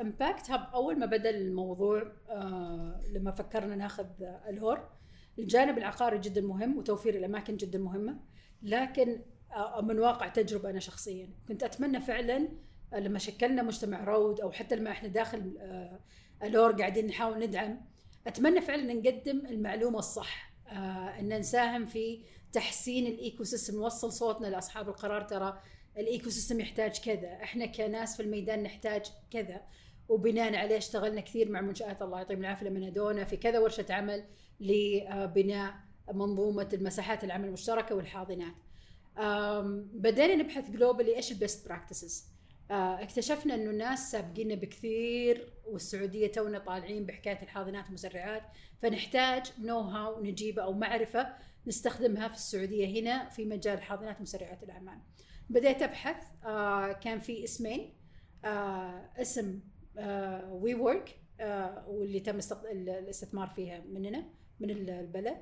Impact 0.00 0.50
Hub 0.50 0.74
أول 0.74 0.98
ما 0.98 1.06
بدأ 1.06 1.30
الموضوع 1.30 2.12
لما 3.12 3.30
فكرنا 3.30 3.74
ناخذ 3.76 4.06
Allure 4.22 4.88
الجانب 5.38 5.78
العقاري 5.78 6.18
جدا 6.18 6.40
مهم 6.40 6.78
وتوفير 6.78 7.14
الأماكن 7.14 7.56
جدا 7.56 7.78
مهمة 7.78 8.20
لكن 8.62 9.22
من 9.82 9.98
واقع 9.98 10.28
تجربة 10.28 10.70
أنا 10.70 10.80
شخصيا. 10.80 11.30
كنت 11.48 11.62
أتمنى 11.62 12.00
فعلا 12.00 12.48
لما 12.92 13.18
شكلنا 13.18 13.62
مجتمع 13.62 14.04
رود 14.04 14.40
أو 14.40 14.52
حتى 14.52 14.76
لما 14.76 14.90
إحنا 14.90 15.08
داخل 15.08 15.56
آه، 15.60 16.00
Allure 16.42 16.72
قاعدين 16.72 17.06
نحاول 17.06 17.38
ندعم 17.38 17.80
أتمنى 18.26 18.60
فعلا 18.60 18.94
نقدم 18.94 19.46
المعلومة 19.46 19.98
الصح 19.98 20.52
آه، 20.68 21.20
أن 21.20 21.38
نساهم 21.38 21.86
في 21.86 22.24
تحسين 22.52 23.06
ال 23.06 23.44
ecosystem 23.44 23.76
نوصل 23.76 24.12
صوتنا 24.12 24.46
لأصحاب 24.46 24.88
القرار 24.88 25.22
ترى 25.22 25.60
ال 25.98 26.30
ecosystem 26.30 26.60
يحتاج 26.60 27.00
كذا 27.00 27.28
إحنا 27.42 27.66
كناس 27.66 28.16
في 28.16 28.22
الميدان 28.22 28.62
نحتاج 28.62 29.02
كذا 29.30 29.60
وبناء 30.08 30.56
عليه 30.56 30.76
اشتغلنا 30.76 31.20
كثير 31.20 31.50
مع 31.50 31.60
منشآت 31.60 32.02
الله 32.02 32.18
يعطيهم 32.18 32.40
العافية 32.40 32.66
لما 32.66 32.80
نادونا 32.80 33.24
في 33.24 33.36
كذا 33.36 33.58
ورشة 33.58 33.86
عمل 33.90 34.24
لبناء 34.62 35.74
منظومة 36.12 36.68
المساحات 36.72 37.24
العمل 37.24 37.44
المشتركة 37.44 37.94
والحاضنات. 37.94 38.54
بدينا 39.94 40.34
نبحث 40.34 40.70
globally 40.70 41.16
إيش 41.16 41.32
ال 41.32 41.39
best 41.39 41.68
practices 41.68 42.32
آه، 42.72 43.02
اكتشفنا 43.02 43.54
إنه 43.54 43.70
الناس 43.70 44.10
سابقينا 44.10 44.54
بكثير 44.54 45.52
والسعودية 45.66 46.32
تونا 46.32 46.58
طالعين 46.58 47.06
بحكاية 47.06 47.42
الحاضنات 47.42 47.84
والمسرعات 47.84 48.42
فنحتاج 48.82 49.52
know-how 49.58 50.22
نجيبه 50.24 50.62
أو 50.62 50.72
معرفة 50.72 51.34
نستخدمها 51.66 52.28
في 52.28 52.34
السعودية 52.34 53.00
هنا 53.00 53.28
في 53.28 53.44
مجال 53.44 53.82
حاضنات 53.82 54.18
ومسرعات 54.18 54.62
الأعمال. 54.62 54.98
بديت 55.50 55.82
أبحث 55.82 56.26
آه، 56.44 56.92
كان 56.92 57.20
في 57.20 57.44
اسمين 57.44 57.94
آه، 58.44 59.10
اسم 59.16 59.60
WeWork 60.50 61.18
واللي 61.86 62.20
تم 62.20 62.38
الاستثمار 62.70 63.48
فيها 63.48 63.80
مننا. 63.80 64.24
من 64.62 64.70
البلد. 64.70 65.38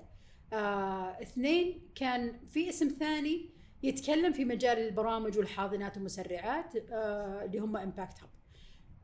اثنين 1.22 1.90
كان 1.94 2.40
في 2.48 2.68
اسم 2.68 2.88
ثاني 2.88 3.50
يتكلم 3.82 4.32
في 4.32 4.44
مجال 4.44 4.78
البرامج 4.78 5.38
والحاضنات 5.38 5.96
والمسرعات 5.96 6.76
آه، 6.92 7.44
اللي 7.44 7.58
هم 7.58 7.76
Impact 7.76 8.20
Hub 8.20 8.30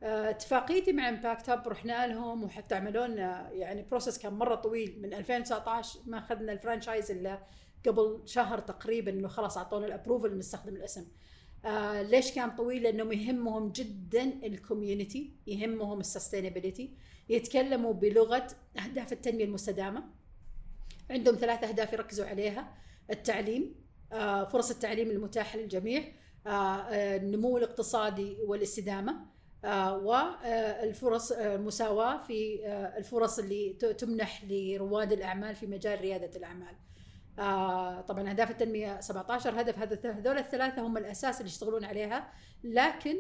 آه، 0.03 0.31
اتفاقيتي 0.31 0.93
مع 0.93 1.09
Impact 1.09 1.51
Hub 1.51 1.69
رحنا 1.69 2.07
لهم 2.07 2.45
وحتى 2.45 2.75
عملوا 2.75 3.07
لنا 3.07 3.51
يعني 3.51 3.83
process 3.83 4.19
كان 4.19 4.33
مرة 4.33 4.55
طويل 4.55 5.03
من 5.03 5.15
2019 5.15 6.01
ما 6.07 6.19
أخذنا 6.19 6.53
ال 6.53 6.59
franchise 6.59 7.11
إلا 7.11 7.43
قبل 7.87 8.23
شهر 8.25 8.59
تقريبا 8.59 9.11
إنه 9.11 9.29
خلاص 9.29 9.57
أعطونا 9.59 9.87
ال 9.87 9.93
approval 9.93 10.39
نستخدم 10.39 10.77
الاسم. 10.77 11.07
آه 11.67 12.03
ليش 12.03 12.33
كان 12.33 12.51
طويل؟ 12.51 12.83
لأنهم 12.83 13.13
يهمهم 13.13 13.73
جدا 13.73 14.23
ال 14.23 14.33
community، 14.33 15.33
يهمهم 15.47 16.01
ال 16.01 16.07
sustainability، 16.07 16.95
يتكلموا 17.29 17.93
بلغة 17.93 18.47
أهداف 18.85 19.13
التنمية 19.13 19.45
المستدامة. 19.45 20.05
عندهم 21.11 21.35
ثلاث 21.35 21.65
أهداف 21.65 21.93
يركزوا 21.93 22.27
عليها، 22.27 22.75
التعليم، 23.11 23.75
آه، 24.13 24.45
فرص 24.45 24.71
التعليم 24.71 25.11
المتاحة 25.11 25.59
للجميع 25.59 26.13
النمو 26.47 27.59
الاقتصادي 27.59 28.37
والاستدامة 28.43 29.27
والفرص 30.03 31.33
المساواة 31.33 32.19
في 32.19 32.67
الفرص 32.99 33.39
اللي 33.39 33.73
تمنح 33.73 34.45
لرواد 34.45 35.13
الأعمال 35.13 35.55
في 35.55 35.67
مجال 35.67 36.01
ريادة 36.01 36.37
الاعمال. 37.39 38.01
طبعا 38.01 38.31
أهداف 38.31 38.51
التنمية 38.51 39.01
17 39.01 39.61
هدف 39.61 39.79
هذول 40.07 40.39
الثلاثة 40.39 40.83
هم 40.87 40.97
الأساس 40.97 41.41
اللي 41.41 41.51
يشتغلون 41.51 41.85
عليها 41.85 42.33
لكن 42.65 43.17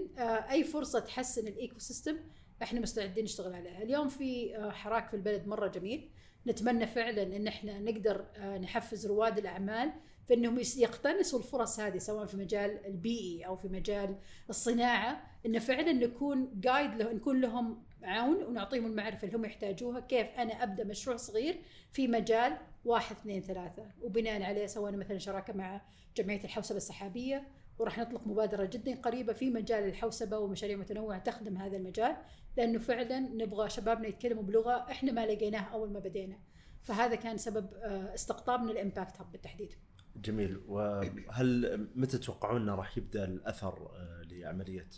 أي 0.50 0.64
فرصة 0.64 0.98
تحسن 1.00 1.46
ال 1.48 1.78
ecosystem 1.78 2.16
إحنا 2.62 2.80
مستعدين 2.80 3.24
نشتغل 3.24 3.54
عليها 3.54 3.82
اليوم 3.82 4.08
في 4.08 4.56
حراك 4.72 5.08
في 5.08 5.16
البلد 5.16 5.46
مرة 5.46 5.68
جميل 5.68 6.10
نتمنى 6.46 6.86
فعلا 6.86 7.22
إن 7.22 7.46
إحنا 7.46 7.78
نقدر 7.78 8.24
نحفز 8.60 9.06
رواد 9.06 9.38
الأعمال 9.38 9.92
في 10.28 10.34
إنهم 10.34 10.58
يقتنصوا 10.76 11.38
الفرص 11.38 11.80
هذه 11.80 11.98
سواء 11.98 12.26
في 12.26 12.36
مجال 12.36 12.86
البيئي 12.86 13.46
أو 13.46 13.56
في 13.56 13.68
مجال 13.68 14.16
الصناعة 14.50 15.22
انه 15.46 15.58
فعلا 15.58 15.92
نكون 15.92 16.50
جايد 16.60 16.94
له 16.94 17.12
نكون 17.12 17.40
لهم 17.40 17.82
عون 18.06 18.42
ونعطيهم 18.42 18.86
المعرفة 18.86 19.26
اللي 19.26 19.38
هم 19.38 19.44
يحتاجوها 19.44 20.00
كيف 20.00 20.28
أنا 20.28 20.62
أبدأ 20.62 20.84
مشروع 20.84 21.16
صغير 21.16 21.58
في 21.92 22.08
مجال 22.08 22.56
واحد 22.84 23.16
اثنين 23.16 23.42
ثلاثة. 23.42 23.90
وبناء 24.02 24.42
عليه 24.42 24.66
سوينا 24.66 24.96
مثلا 24.96 25.18
شراكة 25.18 25.52
مع 25.52 25.80
جمعية 26.16 26.44
الحوسبة 26.44 26.76
السحابية 26.76 27.48
وراح 27.78 27.98
نطلق 27.98 28.26
مبادرة 28.26 28.64
جدا 28.64 28.94
قريبة 29.00 29.32
في 29.32 29.50
مجال 29.50 29.84
الحوسبة 29.84 30.38
ومشاريع 30.38 30.76
متنوعة 30.76 31.18
تخدم 31.18 31.56
هذا 31.56 31.76
المجال 31.76 32.16
لأنه 32.56 32.78
فعلا 32.78 33.18
نبغى 33.20 33.70
شبابنا 33.70 34.08
يتكلموا 34.08 34.42
بلغة 34.42 34.86
إحنا 34.90 35.12
ما 35.12 35.26
لقيناها 35.26 35.70
أول 35.72 35.92
ما 35.92 35.98
بدينا. 35.98 36.38
فهذا 36.82 37.14
كان 37.14 37.36
سبب 37.36 37.74
استقطابنا 38.14 38.72
ال 38.72 38.79
Impact 38.79 39.20
Hub 39.20 39.32
بالتحديد. 39.32 39.74
جميل. 40.16 40.60
وهل 40.68 41.88
متى 41.94 42.18
تتوقعون 42.18 42.70
راح 42.70 42.98
يبدأ 42.98 43.24
الأثر 43.24 43.90
لعملية 44.30 44.88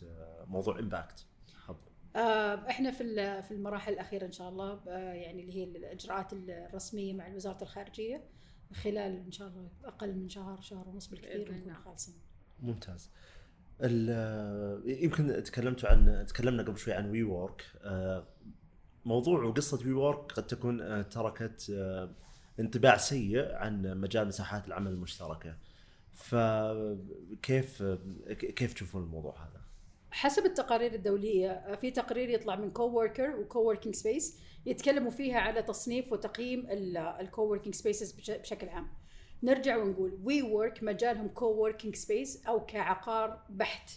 موضوع 0.47 0.79
Impact؟ 0.78 1.26
إحنا 2.16 2.90
في 2.90 3.42
في 3.42 3.51
المراحل 3.51 3.92
الأخيرة 3.92 4.27
إن 4.27 4.33
شاء 4.33 4.49
الله 4.49 4.81
يعني 5.14 5.42
اللي 5.42 5.57
هي 5.57 5.64
الإجراءات 5.64 6.33
الرسمية 6.33 7.14
مع 7.14 7.29
وزاره 7.35 7.62
الخارجية 7.62 8.25
خلال 8.75 9.16
إن 9.16 9.33
شاء 9.33 9.49
الله 9.49 9.68
أقل 9.85 10.14
من 10.14 10.29
شهر 10.29 10.61
شهر 10.61 10.88
ونص 10.88 11.07
بالكثير 11.07 11.53
نكون 11.53 11.75
خالصين. 11.75 12.14
ممتاز. 12.61 13.11
يمكن 14.85 15.42
تكلمتوا 15.42 15.88
عن 15.88 16.27
تكلمنا 16.29 16.62
قبل 16.62 16.79
شوي 16.79 16.94
عن 16.94 17.11
WeWork 17.11 17.64
موضوع 19.05 19.44
وقصة 19.44 19.87
WeWork 19.87 20.33
قد 20.33 20.47
تكون 20.47 21.09
تركت 21.09 21.71
انطباع 22.61 22.97
سيء 22.97 23.55
عن 23.55 24.01
مجال 24.01 24.27
مساحات 24.29 24.66
العمل 24.66 24.90
المشتركة 24.90 25.57
فكيف 26.12 27.83
كيف 28.38 28.75
تشوفون 28.75 29.03
الموضوع 29.03 29.47
هذا؟ 29.47 29.58
حسب 30.11 30.47
التقارير 30.47 30.94
الدولية 30.94 31.77
في 31.81 31.90
تقرير 31.90 32.29
يطلع 32.31 32.57
من 32.57 32.71
coworker 32.70 33.37
و 33.37 33.61
coworking 33.61 33.94
space 33.94 34.38
يتكلموا 34.66 35.11
فيها 35.11 35.38
على 35.38 35.62
تصنيف 35.62 36.12
وتقييم 36.12 36.66
ال 37.20 37.42
coworking 37.42 37.74
spaces 37.74 38.12
بشكل 38.12 38.68
عام. 38.68 38.88
نرجع 39.42 39.77
ونقول 39.77 40.18
WeWork 40.24 40.83
مجالهم 40.83 41.29
coworking 41.28 41.96
space 41.96 42.46
أو 42.47 42.66
كعقار 42.66 43.42
بحت. 43.51 43.90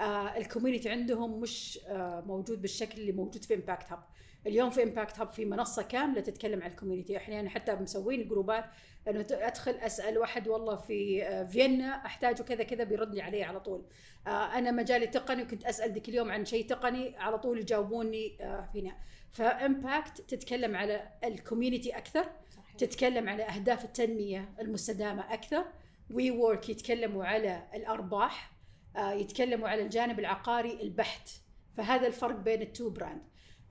آه 0.00 0.36
ال 0.36 0.41
community 0.41 0.88
عندهم 0.88 1.40
مش 1.40 1.80
آه 1.86 2.20
موجود 2.20 2.62
بالشكل 2.62 3.00
اللي 3.00 3.12
موجود 3.12 3.44
في 3.44 3.54
Impact 3.54 3.92
Hub. 3.92 3.98
اليوم 4.46 4.70
في 4.70 4.82
Impact 4.82 5.18
Hub 5.18 5.28
في 5.28 5.44
منصة 5.44 5.82
كاملة 5.82 6.20
تتكلم 6.20 6.62
عن 6.62 6.70
ال 6.70 6.75
community 6.75 7.16
أحيانا 7.16 7.50
حتى 7.50 7.74
مسوين 7.74 8.28
جروبات 8.28 8.64
أنه 9.08 9.26
أدخل 9.30 9.72
أسأل 9.72 10.18
واحد 10.18 10.48
والله 10.48 10.76
في 10.76 11.46
فيينا 11.46 12.06
أحتاجه 12.06 12.42
كذا 12.42 12.62
كذا 12.62 12.84
بيرد 12.84 13.14
لي 13.14 13.22
عليه 13.22 13.44
على 13.44 13.60
طول. 13.60 13.84
أنا 14.26 14.70
مجالي 14.70 15.06
تقني 15.06 15.42
وكنت 15.42 15.64
أسأل 15.64 15.92
ذيك 15.92 16.08
اليوم 16.08 16.30
عن 16.30 16.44
شيء 16.44 16.66
تقني 16.66 17.16
على 17.16 17.38
طول 17.38 17.58
يجاوبوني 17.58 18.38
هنا. 18.74 18.96
ف 19.32 19.45
Impact 19.45 20.20
تتكلم 20.20 20.76
على 20.76 21.08
ال 21.24 21.31
community 21.31 21.96
أكثر 21.96 22.22
صحيح. 22.50 22.74
تتكلم 22.78 23.28
على 23.28 23.42
أهداف 23.42 23.84
التنمية 23.84 24.54
المستدامة 24.60 25.34
أكثر. 25.34 25.64
WeWork 26.10 26.68
يتكلموا 26.68 27.24
على 27.24 27.68
الأرباح 27.74 28.52
يتكلموا 28.98 29.68
على 29.68 29.82
الجانب 29.82 30.18
العقاري 30.18 30.82
البحت 30.82 31.30
فهذا 31.76 32.06
الفرق 32.06 32.36
بين 32.36 32.62
ال 32.62 32.69
two 32.69 32.90
brands. 32.90 33.22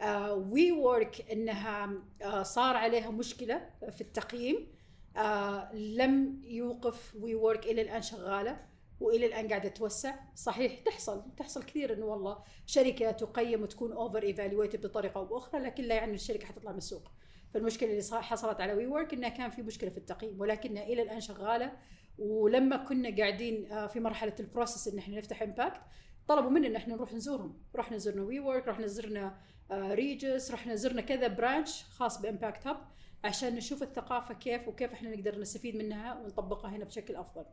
We 0.01 0.71
uh, 0.71 0.73
Work 0.77 1.31
إنها 1.31 1.89
uh, 2.23 2.41
صار 2.41 2.75
عليها 2.75 3.11
مشكلة 3.11 3.69
في 3.91 4.01
التقييم. 4.01 4.67
uh, 5.15 5.19
لم 5.73 6.41
يوقف 6.43 7.15
WeWork 7.19 7.65
إلى 7.65 7.81
الآن 7.81 8.01
شغالة 8.01 8.65
وإلى 8.99 9.25
الآن 9.25 9.47
قاعدة 9.47 9.69
تتوسع 9.69 10.15
صحيح 10.35 10.79
تحصل 10.79 11.23
تحصل 11.37 11.63
كثير 11.63 11.93
إنه 11.93 12.05
والله 12.05 12.37
شركة 12.65 13.11
تقيم 13.11 13.61
وتكون 13.61 13.91
over 13.91 14.23
evaluated 14.23 14.85
بطريقة 14.85 15.17
أو 15.17 15.25
بأخرى 15.25 15.61
لكن 15.61 15.83
لا 15.83 15.95
يعني 15.95 16.13
الشركة 16.13 16.45
حتطلع 16.45 16.71
من 16.71 16.77
السوق. 16.77 17.11
فالمشكلة 17.53 17.89
اللي 17.89 18.21
حصلت 18.23 18.61
على 18.61 18.73
WeWork 18.73 19.13
إنها 19.13 19.29
كان 19.29 19.49
في 19.49 19.61
مشكلة 19.61 19.89
في 19.89 19.97
التقييم 19.97 20.41
ولكنها 20.41 20.83
إلى 20.83 21.01
الآن 21.01 21.19
شغالة. 21.21 21.71
ولما 22.17 22.77
كنا 22.77 23.15
قاعدين 23.17 23.87
في 23.87 23.99
مرحلة 23.99 24.35
ال 24.39 24.45
process 24.45 24.87
إن 24.93 24.97
إحنا 24.97 25.17
نفتح 25.17 25.41
Impact 25.41 25.81
طلبوا 26.27 26.49
منا 26.49 26.67
إن 26.67 26.75
إحنا 26.75 26.95
نروح 26.95 27.13
نزورهم. 27.13 27.57
رحنا 27.75 27.97
زرنا 27.97 28.21
WeWork 28.23 28.67
رحنا 28.67 28.87
زرنا 28.87 29.37
Regus 29.71 30.51
رحنا 30.51 30.75
زرنا 30.75 31.01
كذا 31.01 31.27
branch 31.27 31.83
خاص 31.83 32.21
ب 32.21 32.28
Impact 32.28 32.67
Hub 32.67 32.77
عشان 33.23 33.55
نشوف 33.55 33.83
الثقافة 33.83 34.33
كيف 34.33 34.67
وكيف 34.67 34.93
إحنا 34.93 35.15
نقدر 35.15 35.39
نستفيد 35.39 35.75
منها 35.75 36.19
ونطبقها 36.19 36.75
هنا 36.75 36.85
بشكل 36.85 37.15
أفضل. 37.15 37.45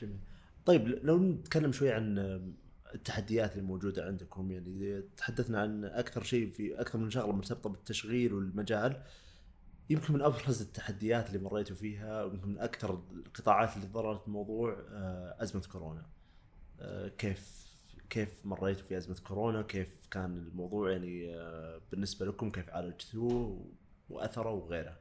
جميل. 0.00 0.20
طيب 0.64 0.88
لو 0.88 1.18
نتكلم 1.18 1.72
شوي 1.72 1.92
عن 1.92 2.18
التحديات 2.94 3.52
اللي 3.52 3.62
موجوده 3.62 4.06
عندكم 4.06 4.50
يعني 4.50 5.02
تحدثنا 5.16 5.60
عن 5.60 5.84
أكثر 5.84 6.22
شيء 6.22 6.50
في 6.50 6.80
أكثر 6.80 6.98
من 6.98 7.10
شغلة 7.10 7.32
مرتبطة 7.32 7.70
بالتشغيل 7.70 8.34
والمجال 8.34 9.02
يمكن 9.90 10.14
من 10.14 10.22
أبرز 10.22 10.62
التحديات 10.62 11.28
اللي 11.28 11.38
مريتوا 11.38 11.76
فيها 11.76 12.24
ويمكن 12.24 12.48
من 12.48 12.58
أكثر 12.58 13.02
القطاعات 13.12 13.76
اللي 13.76 13.86
ضررت 13.86 14.26
الموضوع 14.26 14.76
أزمة 15.40 15.62
كورونا. 15.72 16.06
كيف 17.18 17.59
كيف 18.10 18.46
مريتوا 18.46 18.82
في 18.82 18.96
أزمة 18.96 19.16
كورونا؟ 19.28 19.62
كيف 19.62 20.06
كان 20.10 20.36
الموضوع 20.36 20.90
يعني 20.92 21.36
بالنسبة 21.90 22.26
لكم 22.26 22.50
كيف 22.50 22.70
عالجتوه 22.70 23.66
وأثره 24.10 24.50
وغيره؟ 24.50 25.00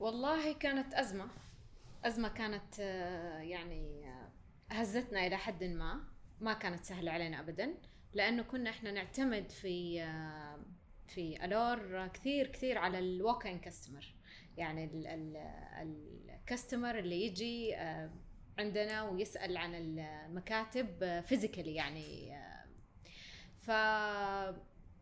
والله 0.00 0.52
كانت 0.52 0.94
أزمة 0.94 1.28
أزمة 2.04 2.28
كانت 2.28 2.78
يعني 3.42 4.12
هزتنا 4.70 5.26
إلى 5.26 5.36
حد 5.36 5.64
ما 5.64 6.00
ما 6.40 6.52
كانت 6.52 6.84
سهلة 6.84 7.10
علينا 7.12 7.40
ابدا 7.40 7.74
لأنه 8.14 8.42
كنا 8.42 8.70
إحنا 8.70 8.92
نعتمد 8.92 9.50
في 9.50 10.04
في 11.06 11.44
Allure 11.44 12.06
كثير 12.06 12.46
كثير 12.46 12.78
على 12.78 12.98
ال 12.98 13.08
walk 13.08 13.46
in 13.46 13.58
customer 13.58 14.14
يعني 14.56 14.90
ال 15.82 15.95
customer 15.95 16.98
اللي 16.98 17.26
يجي 17.26 17.76
عندنا 18.58 19.02
ويسأل 19.02 19.56
عن 19.56 19.74
المكاتب 19.74 21.20
physically 21.26 21.74
يعني 21.74 22.32
ف 23.56 23.70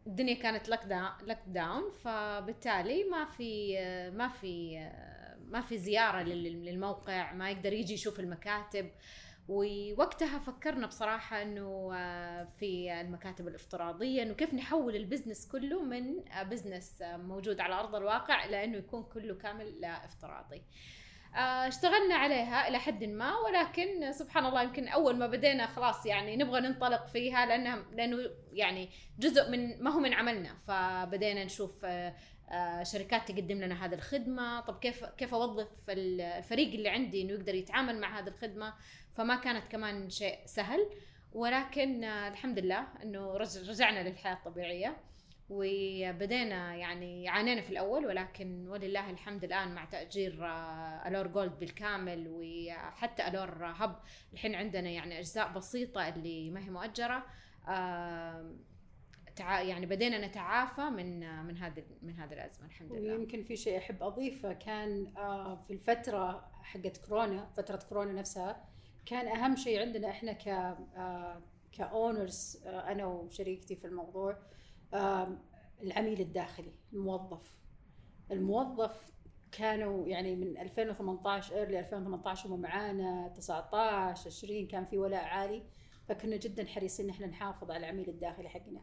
الدنيا 0.07 0.35
كانت 0.35 0.69
lockdown 0.69 1.91
فبالتالي 1.91 3.05
ما 3.05 3.25
في 3.25 3.77
ما 4.11 4.29
في 4.29 4.79
ما 5.51 5.61
في 5.61 5.79
زيارة 5.79 6.23
للموقع 6.23 7.33
ما 7.33 7.51
يقدر 7.51 7.73
يجي 7.73 7.95
يشوف 7.95 8.21
المكاتب 8.21 8.91
ووقتها 9.49 10.39
فكرنا 10.39 10.87
بصراحة 10.87 11.43
إنه 11.43 11.91
في 12.45 13.01
المكاتب 13.01 13.49
الافتراضية 13.49 14.23
إنه 14.23 14.35
كيف 14.35 14.55
نحول 14.55 14.97
ال 14.97 15.03
business 15.03 15.49
كله 15.49 15.83
من 15.83 16.25
business 16.43 17.03
موجود 17.03 17.61
على 17.61 17.75
أرض 17.75 17.95
الواقع 17.95 18.45
إلى 18.45 18.65
إنه 18.65 18.77
يكون 18.77 19.03
كله 19.03 19.35
كامل 19.35 19.85
افتراضي. 19.85 20.63
اشتغلنا 21.35 22.15
عليها 22.15 22.69
إلى 22.69 22.79
حد 22.79 23.05
ما 23.05 23.37
ولكن 23.37 24.13
سبحان 24.13 24.47
الله 24.47 24.63
يمكن 24.63 24.89
أول 24.89 25.17
ما 25.17 25.27
بدينا 25.27 25.67
خلاص 25.67 26.07
يعني 26.07 26.37
نبغى 26.37 26.61
ننطلق 26.61 27.07
فيها 27.07 27.47
لانها 27.47 27.85
لأنه 27.93 28.19
يعني 28.53 28.89
جزء 29.19 29.51
من 29.51 29.83
ما 29.83 29.91
هو 29.91 30.01
من 30.01 30.13
عملنا. 30.13 30.55
فبدينا 30.69 31.45
نشوف 31.45 31.87
شركات 32.83 33.33
تقدم 33.33 33.61
لنا 33.61 33.85
هذه 33.85 33.95
الخدمة. 33.95 34.61
طب 34.61 34.79
كيف 34.79 35.05
كيف 35.05 35.35
أوظف 35.35 35.69
الفريق 35.89 36.75
اللي 36.75 36.89
عندي 36.89 37.23
إنه 37.23 37.33
يقدر 37.33 37.55
يتعامل 37.55 38.01
مع 38.01 38.19
هذه 38.19 38.29
الخدمة؟ 38.29 38.75
فما 39.17 39.37
كانت 39.37 39.69
كمان 39.69 40.11
شيء 40.11 40.39
سهل. 40.45 40.91
ولكن 41.33 42.05
الحمد 42.05 42.59
لله 42.59 42.87
إنه 43.03 43.37
رجعنا 43.37 44.09
للحياة 44.09 44.35
الطبيعية. 44.35 44.97
وبدينا 45.51 46.75
يعني 46.75 47.29
عانينا 47.29 47.61
في 47.61 47.71
الأول 47.71 48.07
ولكن 48.07 48.69
ولله 48.69 49.11
الحمد 49.11 49.45
الآن 49.45 49.75
مع 49.75 49.85
تأجير 49.85 50.47
ألور 51.07 51.27
جولد 51.27 51.59
بالكامل 51.59 52.27
وحتى 52.31 53.29
ألور 53.29 53.65
هب. 53.65 53.97
الحين 54.33 54.55
عندنا 54.55 54.91
يعني 54.91 55.19
أجزاء 55.19 55.53
بسيطة 55.53 56.09
اللي 56.09 56.51
ما 56.51 56.65
هي 56.65 56.71
مؤجرة. 56.71 57.27
يعني 59.41 59.87
بدينا 59.87 60.27
نتعافى 60.27 60.83
من 60.83 61.45
من 61.45 61.57
هذه 61.57 61.85
من 62.03 62.15
هذه 62.15 62.33
الأزمة 62.33 62.67
الحمد 62.67 62.93
لله. 62.93 63.13
ويمكن 63.13 63.43
في 63.43 63.57
شيء 63.57 63.79
أحب 63.79 64.03
أضيفه 64.03 64.53
كان 64.53 65.07
في 65.67 65.71
الفترة 65.71 66.51
حقت 66.63 66.97
كورونا 66.97 67.51
فترة 67.57 67.81
كورونا 67.89 68.13
نفسها 68.13 68.65
كان 69.07 69.29
أهم 69.29 69.57
شيء 69.57 69.81
عندنا 69.81 70.11
إحنا 70.11 70.33
ك 70.33 70.49
آه، 70.49 71.43
ك 71.73 71.86
owners 71.86 72.63
آه، 72.67 72.93
أنا 72.93 73.07
وشريكتي 73.07 73.77
في 73.77 73.87
الموضوع 73.87 74.37
العميل 75.83 76.21
الداخلي 76.21 76.73
الموظف. 76.93 77.57
الموظف 78.31 79.13
كانوا 79.53 80.07
يعني 80.07 80.37
من 80.37 80.59
2018 80.59 81.55
early 81.57 81.81
2018 81.81 82.49
هم 82.49 82.61
معانا 82.61 83.29
19 83.29 84.27
20 84.27 84.67
كان 84.67 84.85
في 84.85 84.99
ولاء 84.99 85.25
عالي. 85.25 85.63
فكنا 86.09 86.37
جدا 86.37 86.67
حريصين 86.67 87.07
إن 87.07 87.11
إحنا 87.11 87.27
نحافظ 87.27 87.71
على 87.71 87.79
العميل 87.87 88.09
الداخلي 88.09 88.49
حقنا. 88.49 88.83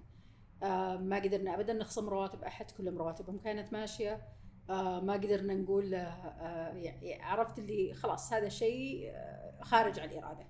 آه، 0.63 0.98
ما 0.98 1.15
قدرنا 1.15 1.56
ابدا 1.56 1.74
نخصم 1.74 2.10
رواتب 2.10 2.43
أحد 2.43 2.72
كلهم 2.72 2.98
رواتبهم 2.98 3.38
كانت 3.38 3.74
ماشية. 3.74 4.28
آه، 4.70 5.00
ما 5.00 5.13
قدرنا 5.13 5.54
نقول 5.54 5.93
آه، 5.93 6.00
آه، 6.00 6.74
يعني 6.74 7.22
عرفت 7.24 7.60
اللي 7.60 7.93
خلاص 7.93 8.34
هذا 8.34 8.50
شيء 8.50 9.12
آه، 9.13 9.62
خارج 9.62 10.00
عن 10.00 10.10
الإرادة. 10.10 10.48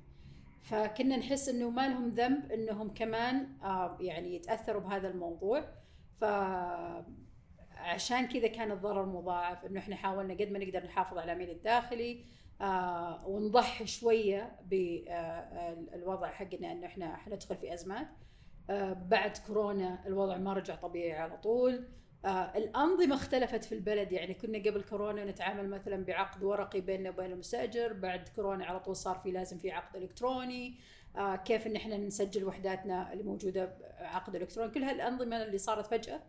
فكنا 0.69 1.17
نحس 1.17 1.49
إنه 1.49 1.69
ما 1.69 1.87
لهم 1.87 2.09
ذنب 2.09 2.51
إنهم 2.51 2.93
كمان 2.93 3.47
آه، 3.63 3.97
يعني 3.99 4.35
يتأثروا 4.35 4.81
بهذا 4.81 5.07
الموضوع. 5.07 5.63
ف 6.21 6.23
عشان 7.77 8.27
كذا 8.27 8.47
كان 8.47 8.71
الضرر 8.71 9.05
مضاعف 9.05 9.65
إنه 9.65 9.79
إحنا 9.79 9.95
حاولنا 9.95 10.33
قد 10.33 10.51
ما 10.51 10.59
نقدر 10.59 10.85
نحافظ 10.85 11.17
على 11.17 11.31
العميل 11.31 11.49
الداخلي 11.49 12.25
آه 12.61 13.27
ونضحي 13.27 13.87
شوية 13.87 14.59
بالوضع 14.65 16.31
حقنا 16.31 16.71
إنه 16.71 16.87
إحنا 16.87 17.15
حندخل 17.15 17.55
في 17.55 17.73
أزمات. 17.73 18.07
آه 18.69 18.93
بعد 18.93 19.37
كورونا 19.47 20.07
الوضع 20.07 20.37
ما 20.37 20.53
رجع 20.53 20.75
طبيعي 20.75 21.19
على 21.19 21.37
طول. 21.37 21.87
آه 22.27 22.57
الأنظمة 22.57 23.15
اختلفت 23.15 23.63
في 23.63 23.75
البلد. 23.75 24.11
يعني 24.11 24.33
كنا 24.33 24.57
قبل 24.57 24.83
كورونا 24.83 25.25
نتعامل 25.25 25.69
مثلا 25.69 26.05
بعقد 26.05 26.43
ورقي 26.43 26.81
بيننا 26.81 27.09
وبين 27.09 27.31
المستأجر 27.31 27.93
بعد 27.93 28.29
كورونا 28.35 28.65
على 28.65 28.79
طول 28.79 28.95
صار 28.95 29.15
في 29.17 29.31
لازم 29.31 29.57
في 29.57 29.71
عقد 29.71 29.95
إلكتروني. 29.95 30.75
آه 31.15 31.35
كيف 31.35 31.67
إن 31.67 31.75
إحنا 31.75 31.97
نسجل 31.97 32.45
وحداتنا 32.45 33.13
اللي 33.13 33.23
موجودة 33.23 33.65
بعقد 33.99 34.35
إلكتروني. 34.35 34.71
كل 34.71 34.83
هالأنظمة 34.83 35.43
اللي 35.43 35.57
صارت 35.57 35.87
فجأة 35.87 36.19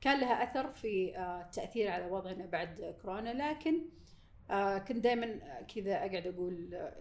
كان 0.00 0.20
لها 0.20 0.50
أثر 0.50 0.68
في 0.72 1.16
آه 1.16 1.42
التأثير 1.42 1.90
على 1.90 2.06
وضعنا 2.10 2.46
بعد 2.46 2.94
كورونا. 3.02 3.50
لكن 3.50 3.82
آه 4.50 4.78
كنت 4.78 4.98
دائما 4.98 5.26
كذا 5.74 5.96
أقعد 5.96 6.26
أقول 6.26 6.74
آه 6.74 6.94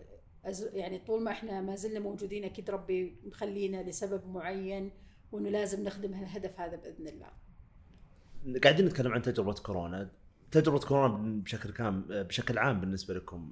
يعني 0.74 1.00
طول 1.00 1.24
ما 1.24 1.32
إحنا 1.32 1.62
ما 1.62 1.76
زلنا 1.76 2.00
موجودين 2.00 2.44
أكيد 2.44 2.70
ربي 2.70 3.18
مخلينا 3.26 3.84
لسبب 3.84 4.28
معين 4.28 4.92
وإنه 5.32 5.50
لازم 5.50 5.84
نخدم 5.84 6.13
الهدف 6.13 6.60
هذا 6.60 6.76
بإذن 6.76 7.08
الله. 7.08 7.43
قاعدين 8.64 8.86
نتكلم 8.86 9.12
عن 9.12 9.22
تجربة 9.22 9.54
كورونا. 9.54 10.10
تجربة 10.52 10.80
كورونا 10.80 11.42
بشكل 11.42 11.72
كام 11.72 12.06
بشكل 12.10 12.58
عام 12.58 12.80
بالنسبة 12.80 13.14
لكم 13.14 13.52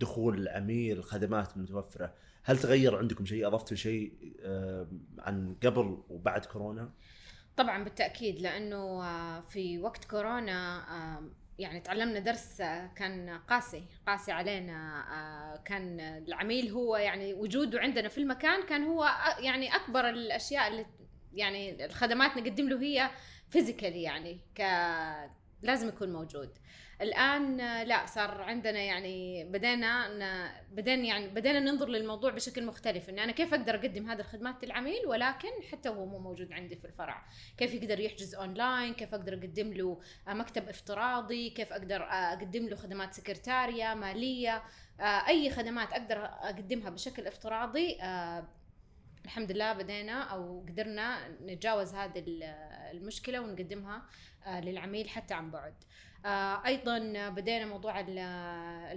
دخول 0.00 0.38
العميل 0.38 0.98
الخدمات 0.98 1.56
المتوفرة 1.56 2.14
هل 2.44 2.58
تغير 2.58 2.96
عندكم 2.96 3.24
شيء؟ 3.24 3.46
اضفتوا 3.46 3.76
شيء 3.76 4.12
آه، 4.42 4.86
عن 5.18 5.56
قبل 5.62 5.98
وبعد 6.10 6.44
كورونا؟ 6.44 6.90
طبعا 7.56 7.84
بالتأكيد 7.84 8.40
لأنه 8.40 9.04
آه، 9.04 9.40
في 9.40 9.78
وقت 9.78 10.04
كورونا 10.04 10.78
آه، 10.78 11.22
يعني 11.58 11.80
تعلمنا 11.80 12.20
درس 12.20 12.62
كان 12.96 13.40
قاسي 13.48 13.84
قاسي 14.06 14.32
علينا 14.32 15.04
كان 15.64 16.00
العميل 16.00 16.70
هو 16.70 16.96
يعني 16.96 17.34
وجوده 17.34 17.80
عندنا 17.80 18.08
في 18.08 18.18
المكان 18.18 18.62
كان 18.62 18.82
هو 18.84 19.10
يعني 19.38 19.76
أكبر 19.76 20.08
الأشياء 20.08 20.68
اللي 20.68 20.86
يعني 21.34 21.84
الخدمات 21.84 22.36
نقدم 22.36 22.68
له 22.68 22.82
هي 22.82 23.10
physically 23.54 24.02
يعني 24.02 24.40
ك 24.56 24.60
لازم 25.62 25.88
يكون 25.88 26.12
موجود. 26.12 26.50
الآن 27.00 27.56
لا 27.82 28.06
صار 28.06 28.42
عندنا 28.42 28.78
يعني 28.78 29.44
بدينا. 29.44 30.08
بدينا 30.72 31.04
يعني 31.04 31.28
بدينا 31.28 31.60
ننظر 31.60 31.88
للموضوع 31.88 32.30
بشكل 32.30 32.66
مختلف. 32.66 33.08
ان 33.08 33.18
أنا 33.18 33.32
كيف 33.32 33.54
أقدر 33.54 33.74
أقدم 33.74 34.10
هذه 34.10 34.20
الخدمات 34.20 34.64
للعميل؟ 34.64 35.06
ولكن 35.06 35.48
حتى 35.72 35.88
وهو 35.88 36.06
مو 36.06 36.18
موجود 36.18 36.52
عندي 36.52 36.76
في 36.76 36.84
الفرع. 36.84 37.26
كيف 37.58 37.74
يقدر 37.74 38.00
يحجز 38.00 38.34
اونلاين 38.34 38.94
كيف 38.94 39.14
أقدر 39.14 39.34
أقدم 39.34 39.72
له 39.72 40.00
مكتب 40.28 40.68
افتراضي؟ 40.68 41.50
كيف 41.50 41.72
أقدر 41.72 42.02
آه، 42.02 42.32
أقدم 42.32 42.68
له 42.68 42.76
خدمات 42.76 43.14
سكرتارية 43.14 43.94
مالية؟ 43.94 44.62
آه، 45.00 45.28
أي 45.28 45.50
خدمات 45.50 45.92
أقدر 45.92 46.24
أقدمها 46.24 46.90
بشكل 46.90 47.26
افتراضي 47.26 47.98
آه، 48.02 48.48
الحمد 49.24 49.52
لله 49.52 49.72
بدينا 49.72 50.22
أو 50.22 50.60
قدرنا 50.68 51.28
نتجاوز 51.28 51.94
هذه 51.94 52.18
ال- 52.18 52.42
المشكلة 52.96 53.40
ونقدمها 53.40 54.02
آه، 54.46 54.60
للعميل 54.60 55.08
حتى 55.08 55.34
عن 55.34 55.50
بعد. 55.50 55.74
آه، 56.26 56.66
أيضا 56.66 57.28
بدينا 57.28 57.66
موضوع 57.66 58.00
ال- 58.00 58.18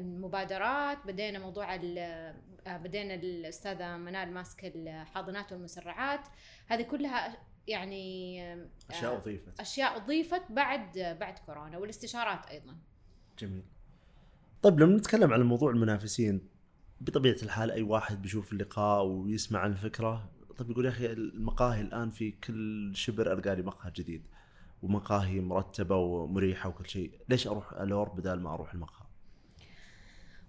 المبادرات 0.01 0.97
بدينا 1.05 1.39
موضوع 1.39 1.75
آه، 1.75 2.33
بدينا 2.67 3.13
الأستاذة 3.13 3.97
منال 3.97 4.31
ماسكه 4.33 4.71
الحاضنات 4.75 5.51
والمسرعات. 5.51 6.21
هذه 6.67 6.81
كلها 6.81 7.37
يعني 7.67 8.43
أشياء 8.89 9.15
أضيفت. 9.17 9.59
أشياء 9.59 9.97
أضيفت 9.97 10.41
بعد 10.51 10.99
بعد 11.19 11.39
كورونا 11.39 11.77
والاستشارات 11.77 12.45
أيضا. 12.45 12.75
جميل. 13.39 13.63
طيب 14.61 14.79
لما 14.79 14.97
نتكلم 14.97 15.33
عن 15.33 15.41
موضوع 15.41 15.71
المنافسين 15.71 16.49
بطبيعة 17.01 17.37
الحال 17.43 17.71
أي 17.71 17.81
واحد 17.81 18.21
بيشوف 18.21 18.53
اللقاء 18.53 19.05
ويسمع 19.05 19.59
عن 19.59 19.71
الفكرة 19.71 20.29
طيب 20.57 20.69
يقول 20.71 20.85
يا 20.85 20.89
أخي 20.89 21.05
المقاهي 21.05 21.81
الآن 21.81 22.09
في 22.09 22.31
كل 22.31 22.91
شبر 22.95 23.33
ألقى 23.33 23.55
لي 23.55 23.61
مقهى 23.61 23.91
جديد 23.91 24.23
ومقاهي 24.83 25.39
مرتبة 25.39 25.95
ومريحة 25.95 26.69
وكل 26.69 26.89
شيء 26.89 27.11
ليش 27.29 27.47
أروح 27.47 27.73
ألور 27.73 28.09
بدال 28.09 28.39
ما 28.41 28.53
أروح 28.53 28.73
المقهى؟ 28.73 29.05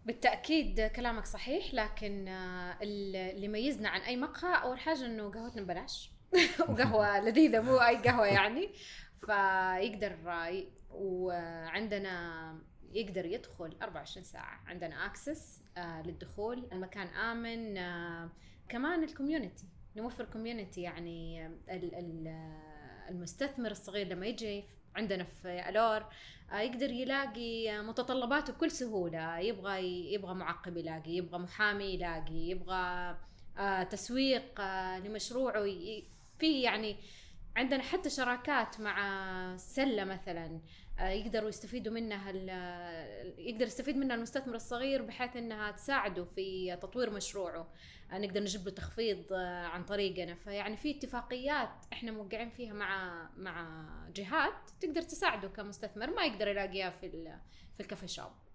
بالتأكيد 0.06 0.80
كلامك 0.80 1.26
صحيح 1.26 1.74
لكن 1.74 2.28
آه، 2.28 2.78
اللي 2.82 3.44
يميزنا 3.44 3.88
عن 3.88 4.00
أي 4.00 4.16
مقهى 4.16 4.62
أول 4.62 4.78
حاجة 4.78 5.06
إنه 5.06 5.30
قهوتنا 5.30 5.62
ببلاش. 5.62 6.12
وقهوة 6.68 7.20
لذيذة 7.24 7.60
مو 7.60 7.76
أي 7.78 7.96
قهوة 7.96 8.26
يعني. 8.26 8.68
فيقدر 9.20 10.12
ي- 10.50 10.68
وعندنا 10.90 12.54
يقدر 12.92 13.26
يدخل 13.26 13.76
24 13.82 14.24
ساعة 14.24 14.60
عندنا 14.66 15.06
access 15.06 15.62
للدخول. 15.78 16.68
المكان 16.72 17.06
آمن 17.06 17.76
آه، 17.78 18.30
كمان 18.68 19.04
ال 19.04 19.11
community 19.11 19.66
نوفر 19.96 20.24
community 20.24 20.80
يعني 20.82 21.46
ال- 21.46 21.94
ال- 21.94 22.52
المستثمر 23.10 23.70
الصغير 23.70 24.06
لما 24.08 24.26
يجي 24.26 24.64
عندنا 24.96 25.24
في 25.24 25.68
Allure 25.68 26.04
آه، 26.52 26.60
يقدر 26.60 26.90
يلاقي 26.90 27.82
متطلباته 27.82 28.52
بكل 28.52 28.70
سهولة. 28.70 29.38
يبغى 29.38 30.12
يبغى 30.14 30.34
معقب 30.34 30.76
يلاقي 30.76 31.10
يبغى 31.10 31.38
محامي 31.38 31.84
يلاقي 31.84 32.34
يبغى 32.50 33.16
آه، 33.58 33.82
تسويق 33.82 34.60
آه، 34.60 34.98
لمشروعه 34.98 35.64
في 36.38 36.62
يعني 36.62 36.96
عندنا 37.56 37.82
حتى 37.82 38.10
شراكات 38.10 38.80
مع 38.80 39.56
سلة 39.56 40.04
مثلا. 40.04 40.44
آه، 40.46 40.60
يقدروا 41.00 41.48
يستفيدوا 41.48 41.92
منها 41.92 42.32
يقدر 43.38 43.66
يستفيد 43.66 43.96
منها 43.96 44.16
المستثمر 44.16 44.54
الصغير 44.54 45.02
بحيث 45.02 45.36
إنها 45.36 45.70
تساعده 45.70 46.24
في 46.24 46.76
تطوير 46.76 47.10
مشروعه. 47.10 47.68
آه، 48.12 48.18
نقدر 48.18 48.40
نجيب 48.40 48.64
له 48.64 48.70
تخفيض 48.70 49.32
آه، 49.32 49.66
عن 49.66 49.84
طريقنا. 49.84 50.34
فيعني 50.34 50.76
في 50.76 50.90
اتفاقيات 50.90 51.70
إحنا 51.92 52.12
موقعين 52.12 52.50
فيها 52.50 52.72
مع 52.72 53.30
مع 53.36 53.84
جهات 54.14 54.70
تقدر 54.80 55.02
تساعده 55.02 55.48
كمستثمر 55.48 56.10
ما 56.10 56.24
يقدر 56.24 56.48
يلاقيها 56.48 56.90
في 56.90 57.10
في 57.74 57.80
الكافي 57.80 58.08
شوب. 58.08 58.47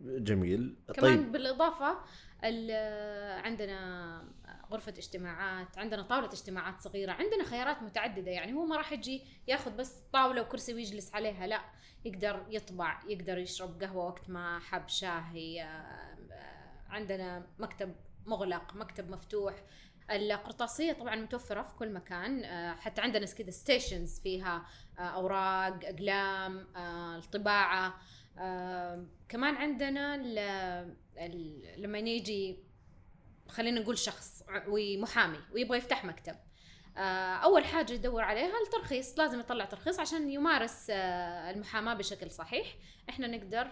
جميل. 0.00 0.76
كمان 0.94 1.16
طيب. 1.22 1.32
بالإضافة 1.32 1.98
ال- 2.44 3.44
عندنا 3.46 4.22
غرفة 4.70 4.92
اجتماعات 4.98 5.78
عندنا 5.78 6.02
طاولة 6.02 6.26
اجتماعات 6.28 6.80
صغيرة 6.80 7.12
عندنا 7.12 7.44
خيارات 7.44 7.82
متعددة 7.82 8.30
يعني 8.30 8.52
هو 8.54 8.64
ما 8.66 8.76
راح 8.76 8.92
يجي 8.92 9.22
ياخذ 9.48 9.76
بس 9.76 9.92
طاولة 10.12 10.42
وكرسي 10.42 10.74
ويجلس 10.74 11.14
عليها 11.14 11.46
لا. 11.46 11.60
يقدر 12.04 12.46
يطبع 12.50 13.00
يقدر 13.08 13.38
يشرب 13.38 13.82
قهوة 13.82 14.04
وقت 14.06 14.30
ما 14.30 14.58
حب 14.58 14.88
شاهي 14.88 15.62
آه، 15.62 16.16
عندنا 16.88 17.46
مكتب 17.58 17.94
مغلق 18.26 18.74
مكتب 18.76 19.10
مفتوح. 19.10 19.54
القرطاسية 20.10 20.92
طبعا 20.92 21.16
متوفرة 21.16 21.62
في 21.62 21.74
كل 21.74 21.92
مكان 21.92 22.44
آه، 22.44 22.74
حتى 22.74 23.00
عندنا 23.00 23.26
كذا 23.26 23.50
ستيشنز 23.50 24.20
فيها 24.20 24.66
آه، 24.98 25.02
أوراق 25.02 25.80
أقلام 25.84 26.66
كمان 29.28 29.54
عندنا 29.54 30.14
ال 30.14 30.38
ال 31.18 31.82
لما 31.82 31.98
يجي 31.98 32.58
خلينا 33.48 33.80
نقول 33.80 33.98
شخص 33.98 34.42
ومحامي 34.68 35.38
ويبغى 35.52 35.78
يفتح 35.78 36.04
مكتب 36.04 36.36
آه، 36.96 37.34
أول 37.36 37.64
حاجة 37.64 37.92
يدور 37.92 38.22
عليها 38.22 38.52
الترخيص 38.66 39.18
لازم 39.18 39.40
يطلع 39.40 39.64
ترخيص 39.64 40.00
عشان 40.00 40.30
يمارس 40.30 40.86
آه، 40.90 41.50
المحاماة 41.50 41.94
بشكل 41.94 42.30
صحيح. 42.30 42.66
إحنا 43.08 43.26
نقدر 43.26 43.70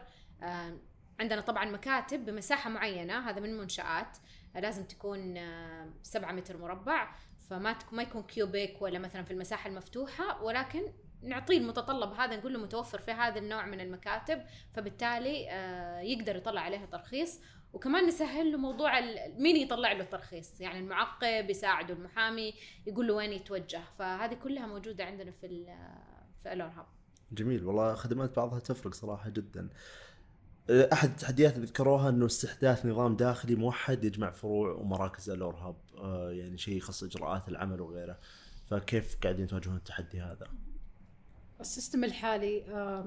عندنا 1.20 1.40
طبعا 1.40 1.64
مكاتب 1.64 2.24
بمساحة 2.24 2.70
معينة 2.70 3.31
هذا 3.31 3.40
من 3.40 3.59
منشآت 3.59 4.18
لازم 4.55 4.85
تكون 4.85 5.37
آه، 5.37 5.90
سبعة 6.02 6.33
متر 6.33 6.57
مربع 6.57 7.14
فما 7.50 7.79
ما 7.92 8.02
يكون 8.02 8.22
كيوبيك 8.22 8.83
ولا 8.83 8.98
مثلا 8.98 9.22
في 9.22 9.31
المساحة 9.31 9.70
المفتوحة 9.70 10.42
ولكن 10.42 10.92
نعطيه 11.22 11.59
المتطلب 11.59 12.12
هذا 12.12 12.37
نقول 12.37 12.52
له 12.52 12.61
متوفر 12.61 13.00
في 13.00 13.11
هذا 13.11 13.38
النوع 13.38 13.66
من 13.66 13.81
المكاتب 13.81 14.42
فبالتالي 14.74 15.50
آه، 15.50 16.00
يقدر 16.00 16.37
يطلع 16.37 16.61
عليها 16.61 16.87
ترخيص. 16.87 17.40
وكمان 17.72 18.07
نسهل 18.07 18.52
له 18.52 18.59
موضوع 18.59 19.00
مين 19.38 19.57
يطلع 19.57 19.92
له 19.92 20.00
الترخيص؟ 20.00 20.61
يعني 20.61 20.79
المعقب 20.79 21.50
يساعده 21.50 21.94
المحامي 21.94 22.55
يقول 22.87 23.07
له 23.07 23.14
وين 23.14 23.33
يتوجه. 23.33 23.81
فهذه 23.98 24.35
كلها 24.35 24.66
موجودة 24.66 25.05
عندنا 25.05 25.31
في 25.31 25.66
في 26.42 26.52
الور 26.52 26.68
هاب 26.68 26.87
جميل. 27.33 27.64
والله 27.64 27.94
خدمات 27.94 28.37
بعضها 28.37 28.59
تفرق 28.59 28.94
صراحة 28.94 29.31
جدا. 29.31 29.68
أحد 30.70 31.09
التحديات 31.09 31.55
اللي 31.55 31.66
ذكروها 31.66 32.09
إنه 32.09 32.26
استحداث 32.26 32.87
نظام 32.87 33.16
داخلي 33.16 33.55
موحد 33.55 34.05
يجمع 34.05 34.31
فروع 34.31 34.72
ومراكز 34.72 35.31
الور 35.31 35.55
هاب 35.55 35.76
آه، 35.98 36.31
يعني 36.31 36.59
شيء 36.59 36.76
يخص 36.76 37.02
إجراءات 37.02 37.48
العمل 37.48 37.81
وغيره. 37.81 38.18
فكيف 38.70 39.16
قاعدين 39.22 39.46
تواجهون 39.46 39.76
التحدي 39.76 40.20
هذا؟ 40.20 40.46
ال 41.61 41.67
system 41.67 42.04
الحالي 42.04 42.64
آه، 42.68 43.02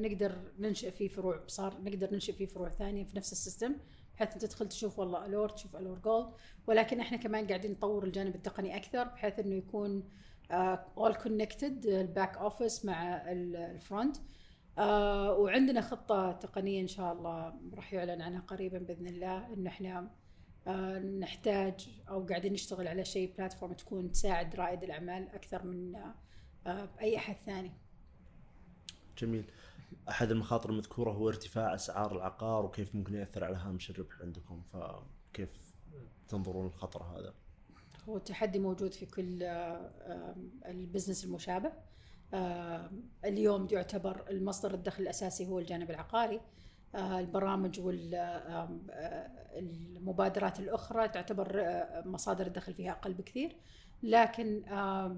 نقدر 0.00 0.38
ننشئ 0.58 0.90
فيه 0.90 1.08
فروع 1.08 1.40
صار 1.46 1.80
نقدر 1.82 2.12
ننشئ 2.12 2.32
فيه 2.32 2.46
فروع 2.46 2.68
ثانية 2.68 3.04
في 3.04 3.16
نفس 3.16 3.32
ال 3.32 3.38
system 3.38 3.74
بحيث 4.14 4.32
أنت 4.32 4.44
تدخل 4.44 4.68
تشوف 4.68 4.98
والله 4.98 5.26
Allure 5.26 5.48
تشوف 5.48 5.76
Allure 5.76 5.98
Gold 5.98 6.32
ولكن 6.66 7.00
إحنا 7.00 7.16
كمان 7.16 7.46
قاعدين 7.46 7.70
نطور 7.70 8.04
الجانب 8.04 8.34
التقني 8.34 8.76
أكثر 8.76 9.04
بحيث 9.04 9.38
إنه 9.38 9.54
يكون 9.54 10.08
all 10.50 11.14
connected 11.14 11.86
ال 11.86 11.96
back 11.96 12.36
office 12.36 12.84
مع 12.84 13.30
ال- 13.32 13.56
ال 13.56 13.66
front 13.66 14.16
آه، 14.78 15.32
وعندنا 15.32 15.80
خطة 15.80 16.32
تقنية 16.32 16.80
إن 16.82 16.86
شاء 16.86 17.12
الله 17.12 17.54
راح 17.74 17.92
يعلن 17.94 18.22
عنها 18.22 18.40
قريبا 18.40 18.78
بإذن 18.78 19.06
الله 19.06 19.52
إنه 19.54 19.70
إحنا 19.70 20.10
آه، 20.66 20.98
نحتاج 20.98 21.88
أو 22.08 22.26
قاعدين 22.26 22.52
نشتغل 22.52 22.88
على 22.88 23.04
شيء 23.04 23.34
platform 23.38 23.72
تكون 23.72 24.12
تساعد 24.12 24.56
رائد 24.56 24.82
الأعمال 24.82 25.28
أكثر 25.28 25.64
من 25.64 25.96
اي 27.00 27.16
أحد 27.16 27.36
ثاني. 27.36 27.72
جميل. 29.18 29.44
أحد 30.08 30.30
المخاطر 30.30 30.70
المذكورة 30.70 31.10
هو 31.12 31.28
ارتفاع 31.28 31.74
أسعار 31.74 32.16
العقار 32.16 32.64
وكيف 32.64 32.94
ممكن 32.94 33.14
يأثر 33.14 33.44
على 33.44 33.56
هامش 33.56 33.90
الربح 33.90 34.20
عندكم 34.20 34.62
فكيف 34.62 35.50
تنظرون 36.28 36.66
الخطر 36.66 37.02
هذا؟ 37.02 37.34
هو 38.08 38.18
تحدي 38.18 38.58
موجود 38.58 38.94
في 38.94 39.06
كل 39.06 39.42
آه، 39.42 39.90
آم، 40.06 40.50
ال 40.66 40.72
business 40.72 41.24
المشابه. 41.24 41.72
آم، 42.34 43.02
اليوم 43.24 43.68
يعتبر 43.70 44.24
المصدر 44.30 44.74
الدخل 44.74 45.02
الأساسي 45.02 45.48
هو 45.48 45.58
الجانب 45.58 45.90
العقاري. 45.90 46.40
آه، 46.94 47.20
البرامج 47.20 47.80
والمبادرات 49.56 50.60
الأخرى 50.60 51.08
تعتبر 51.08 51.60
آه، 51.60 52.02
مصادر 52.06 52.46
الدخل 52.46 52.74
فيها 52.74 52.92
أقل 52.92 53.14
بكثير. 53.14 53.56
لكن 54.02 54.62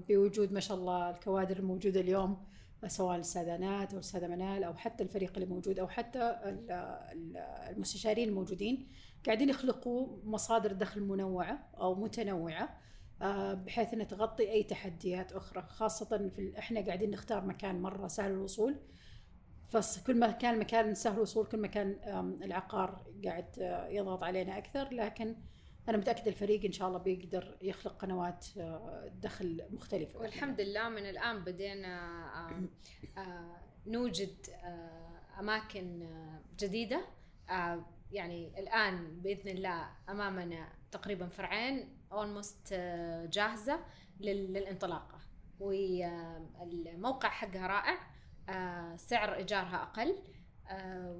بوجود 0.09 0.51
ما 0.51 0.59
شاء 0.59 0.77
الله 0.77 1.09
الكوادر 1.09 1.57
الموجودة 1.57 1.99
اليوم 1.99 2.31
آه، 2.31 2.45
سواء 2.87 3.17
السادانات 3.17 3.93
أو 3.93 3.99
السادة 3.99 4.27
منال 4.27 4.63
أو 4.63 4.73
حتى 4.73 5.03
الفريق 5.03 5.31
اللي 5.33 5.45
موجود 5.45 5.79
أو 5.79 5.87
حتى 5.87 6.19
ال- 6.43 6.71
ال- 7.11 7.37
المستشارين 7.75 8.29
الموجودين 8.29 8.87
قاعدين 9.25 9.49
يخلقوا 9.49 10.17
مصادر 10.23 10.71
دخل 10.73 11.01
منوعة 11.01 11.69
أو 11.79 11.95
متنوعة 11.95 12.77
آه، 13.21 13.53
بحيث 13.53 13.93
انها 13.93 14.05
تغطي 14.05 14.51
أي 14.51 14.63
تحديات 14.63 15.31
أخرى 15.31 15.61
خاصة 15.61 16.29
في 16.29 16.53
إحنا 16.59 16.81
قاعدين 16.85 17.11
نختار 17.11 17.45
مكان 17.45 17.81
مرة 17.81 18.07
سهل 18.07 18.31
الوصول. 18.31 18.75
فكل 19.67 20.19
ما 20.19 20.31
كان 20.31 20.53
المكان 20.53 20.95
سهل 20.95 21.13
الوصول 21.15 21.45
كل 21.45 21.57
ما 21.57 21.67
كان 21.67 21.99
العقار 22.43 23.03
قاعد 23.25 23.45
آه، 23.59 23.87
يضغط 23.87 24.23
علينا 24.23 24.57
أكثر. 24.57 24.93
لكن 24.93 25.35
أنا 25.89 25.97
متاكد 25.97 26.27
الفريق 26.27 26.65
إن 26.65 26.71
شاء 26.71 26.87
الله 26.87 26.99
بيقدر 26.99 27.57
يخلق 27.61 27.97
قنوات 27.97 28.45
آه، 28.57 29.11
دخل 29.21 29.63
مختلفة. 29.71 30.19
والحمد 30.19 30.61
لله 30.61 30.89
من 30.89 31.05
الآن 31.09 31.43
بدينا 31.43 31.95
آه، 33.17 33.57
نوجد 33.87 34.35
آه، 34.63 35.39
أماكن 35.39 36.07
جديدة. 36.59 37.01
يعني 38.11 38.59
الآن 38.59 39.21
بإذن 39.21 39.49
الله 39.49 39.89
أمامنا 40.09 40.67
تقريبا 40.91 41.27
فرعين 41.27 41.97
اولموست 42.11 42.73
جاهزة 43.31 43.79
لل- 44.19 44.53
للانطلاقة. 44.53 45.19
والموقع 45.59 47.29
حقها 47.29 47.67
رائع 47.67 47.97
سعر 48.97 49.35
إيجارها 49.35 49.83
أقل. 49.83 50.15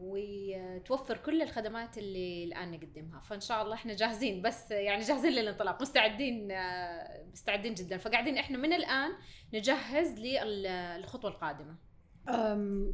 وتوفر 0.02 1.18
كل 1.18 1.42
الخدمات 1.42 1.98
اللي 1.98 2.44
الآن 2.44 2.72
نقدمها. 2.72 3.20
فإن 3.20 3.40
شاء 3.40 3.62
الله 3.62 3.74
إحنا 3.74 3.94
جاهزين 3.94 4.42
بس 4.42 4.72
يعني 4.72 5.04
جاهزين 5.04 5.32
للانطلاق 5.32 5.82
مستعدين 5.82 6.52
آه، 6.52 7.26
مستعدين 7.32 7.74
جدا. 7.74 7.98
فقاعدين 7.98 8.38
إحنا 8.38 8.58
من 8.58 8.74
الآن 8.74 9.12
نجهز 9.54 10.20
للخطوة 10.20 11.32
القادمة. 11.32 11.76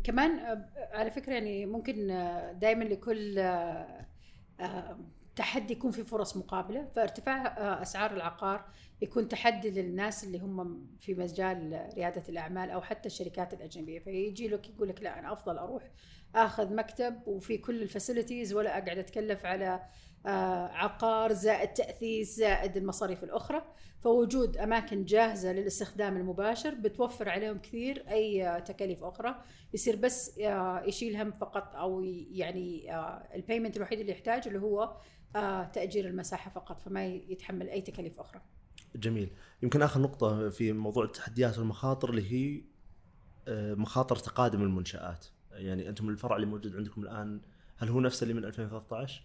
كمان 0.04 0.40
أه، 0.40 0.70
على 0.92 1.12
فكرة 1.12 1.34
يعني 1.34 1.66
ممكن 1.66 2.08
دائما 2.60 2.84
لكل 2.84 3.40
تحدي 5.36 5.74
يكون 5.74 5.92
في 5.92 6.04
فرص 6.04 6.38
مقابلة. 6.38 6.86
فارتفاع 6.86 7.48
أسعار 7.82 8.14
العقار 8.14 8.66
يكون 9.02 9.28
تحدي 9.28 9.70
للناس 9.70 10.24
اللي 10.24 10.38
هم 10.40 10.88
في 11.00 11.14
مجال 11.14 11.90
ريادة 11.96 12.24
الأعمال 12.30 12.70
أو 12.70 12.82
حتى 12.82 13.08
الشركات 13.08 13.54
الأجنبية. 13.54 14.00
فيجي 14.00 14.48
لك 14.48 14.70
يقول 14.70 14.90
لك 14.90 15.04
لا 15.04 15.20
أنا 15.20 15.34
أفضل 15.34 15.58
أروح 15.58 15.92
آخذ 16.36 16.76
مكتب 16.76 17.28
وفي 17.28 17.58
كل 17.58 17.82
الفاسيلتيز 17.82 18.54
ولا 18.54 18.78
أقعد 18.78 18.98
أتكلف 18.98 19.46
على 19.46 19.82
آه، 20.26 20.68
عقار 20.68 21.34
زائد 21.34 21.74
تأثيث 21.74 22.36
زائد 22.36 22.78
المصاريف 22.78 23.24
الأخرى. 23.24 23.62
فوجود 24.00 24.58
أماكن 24.58 25.06
جاهزة 25.06 25.54
للاستخدام 25.54 26.18
المباشر 26.18 26.74
بتوفر 26.76 27.30
عليهم 27.30 27.58
كثير 27.58 28.06
أي 28.10 28.48
آه، 28.48 28.60
تكاليف 28.60 29.04
أخرى. 29.04 29.36
يصير 29.74 29.96
بس 29.96 30.40
آه، 30.40 30.84
يشيل 30.86 31.16
هم 31.18 31.32
فقط 31.32 31.76
أو 31.76 32.02
يعني 32.32 32.96
البيمنت 33.36 33.78
الوحيد 33.78 34.00
اللي 34.00 34.12
يحتاج 34.12 34.48
اللي 34.48 34.60
هو 34.60 34.98
تأجير 35.74 36.08
المساحة 36.08 36.52
فقط 36.52 36.82
فما 36.82 37.06
يتحمل 37.06 37.70
أي 37.70 37.82
تكاليف 37.82 38.20
أخرى. 38.20 38.42
جميل. 38.96 39.30
يمكن 39.64 39.82
آخر 39.82 40.02
نقطة 40.02 40.50
في 40.50 40.74
موضوع 40.74 41.04
التحديات 41.06 41.58
والمخاطر 41.58 42.10
اللي 42.10 42.32
هي 42.32 42.64
مخاطر 43.76 44.16
تقادم 44.16 44.62
المنشآت. 44.62 45.26
يعني 45.56 45.90
أنتم 45.90 46.10
الفرع 46.10 46.36
اللي 46.36 46.48
موجود 46.48 46.76
عندكم 46.76 47.02
الآن 47.04 47.42
هل 47.78 47.90
هو 47.90 48.00
نفسه 48.00 48.24
اللي 48.24 48.34
من 48.34 48.46
2013 48.46 49.24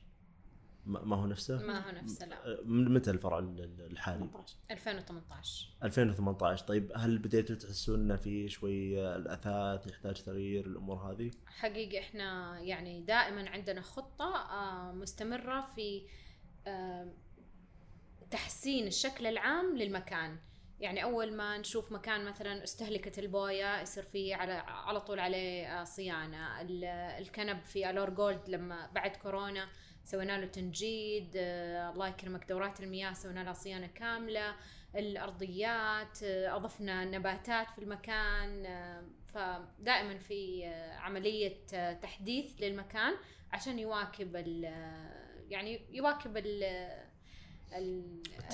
ما 0.86 1.04
ما 1.04 1.16
هو 1.16 1.26
نفسه؟ 1.26 1.66
ما 1.66 1.86
هو 1.86 1.90
نفسه 1.90 2.26
لا. 2.26 2.46
آه، 2.46 2.60
من 2.64 2.94
متى 2.94 3.10
الفرع 3.10 3.38
ال- 3.38 3.60
ال- 3.64 3.86
الحالي؟ 3.90 4.18
18 4.18 4.56
2018 4.70 5.68
2018 5.82 6.66
طيب 6.66 6.92
هل 6.96 7.18
بديتوا 7.18 7.56
تحسون 7.56 8.00
إنه 8.00 8.16
في 8.16 8.48
شوي 8.48 9.06
الأثاث 9.16 9.86
يحتاج 9.86 10.22
تغيير 10.22 10.66
الأمور 10.66 10.96
هذه؟ 10.96 11.30
حقيقة 11.46 12.00
إحنا 12.00 12.58
يعني 12.60 13.00
دائما 13.02 13.50
عندنا 13.50 13.80
خطة 13.80 14.36
آه، 14.36 14.92
مستمرة 14.92 15.60
في 15.74 16.02
آه، 16.66 17.12
تحسين 18.30 18.86
الشكل 18.86 19.26
العام 19.26 19.76
للمكان. 19.76 20.38
يعني 20.80 21.02
أول 21.02 21.32
ما 21.36 21.58
نشوف 21.58 21.92
مكان 21.92 22.24
مثلا 22.24 22.62
استهلكت 22.64 23.18
البويه 23.18 23.80
يصير 23.80 24.02
فيه 24.02 24.34
على 24.36 24.52
على 24.66 25.00
طول 25.00 25.20
عليه 25.20 25.80
آه، 25.80 25.84
صيانة 25.84 26.60
ال- 26.60 26.84
الكنب 27.18 27.60
في 27.64 27.90
الور 27.90 28.10
جولد 28.10 28.48
لما 28.48 28.86
بعد 28.94 29.16
كورونا 29.16 29.68
سوينا 30.04 30.38
له 30.38 30.46
تنجيد 30.46 31.32
آه، 31.36 31.90
الله 31.90 32.08
يكرمك 32.08 32.48
دورات 32.48 32.80
المياه 32.80 33.12
سوينا 33.12 33.40
لها 33.40 33.52
صيانة 33.52 33.86
كاملة 33.86 34.54
الأرضيات 34.96 36.22
آه، 36.22 36.56
أضفنا 36.56 37.04
نباتات 37.04 37.70
في 37.70 37.78
المكان 37.78 38.64
فدائما 39.26 40.18
في 40.18 40.64
عملية 40.98 41.66
تحديث 42.02 42.52
للمكان 42.60 43.14
عشان 43.52 43.78
يواكب 43.78 44.34
يعني 45.48 45.80
يواكب 45.90 46.36
ال. 46.36 47.09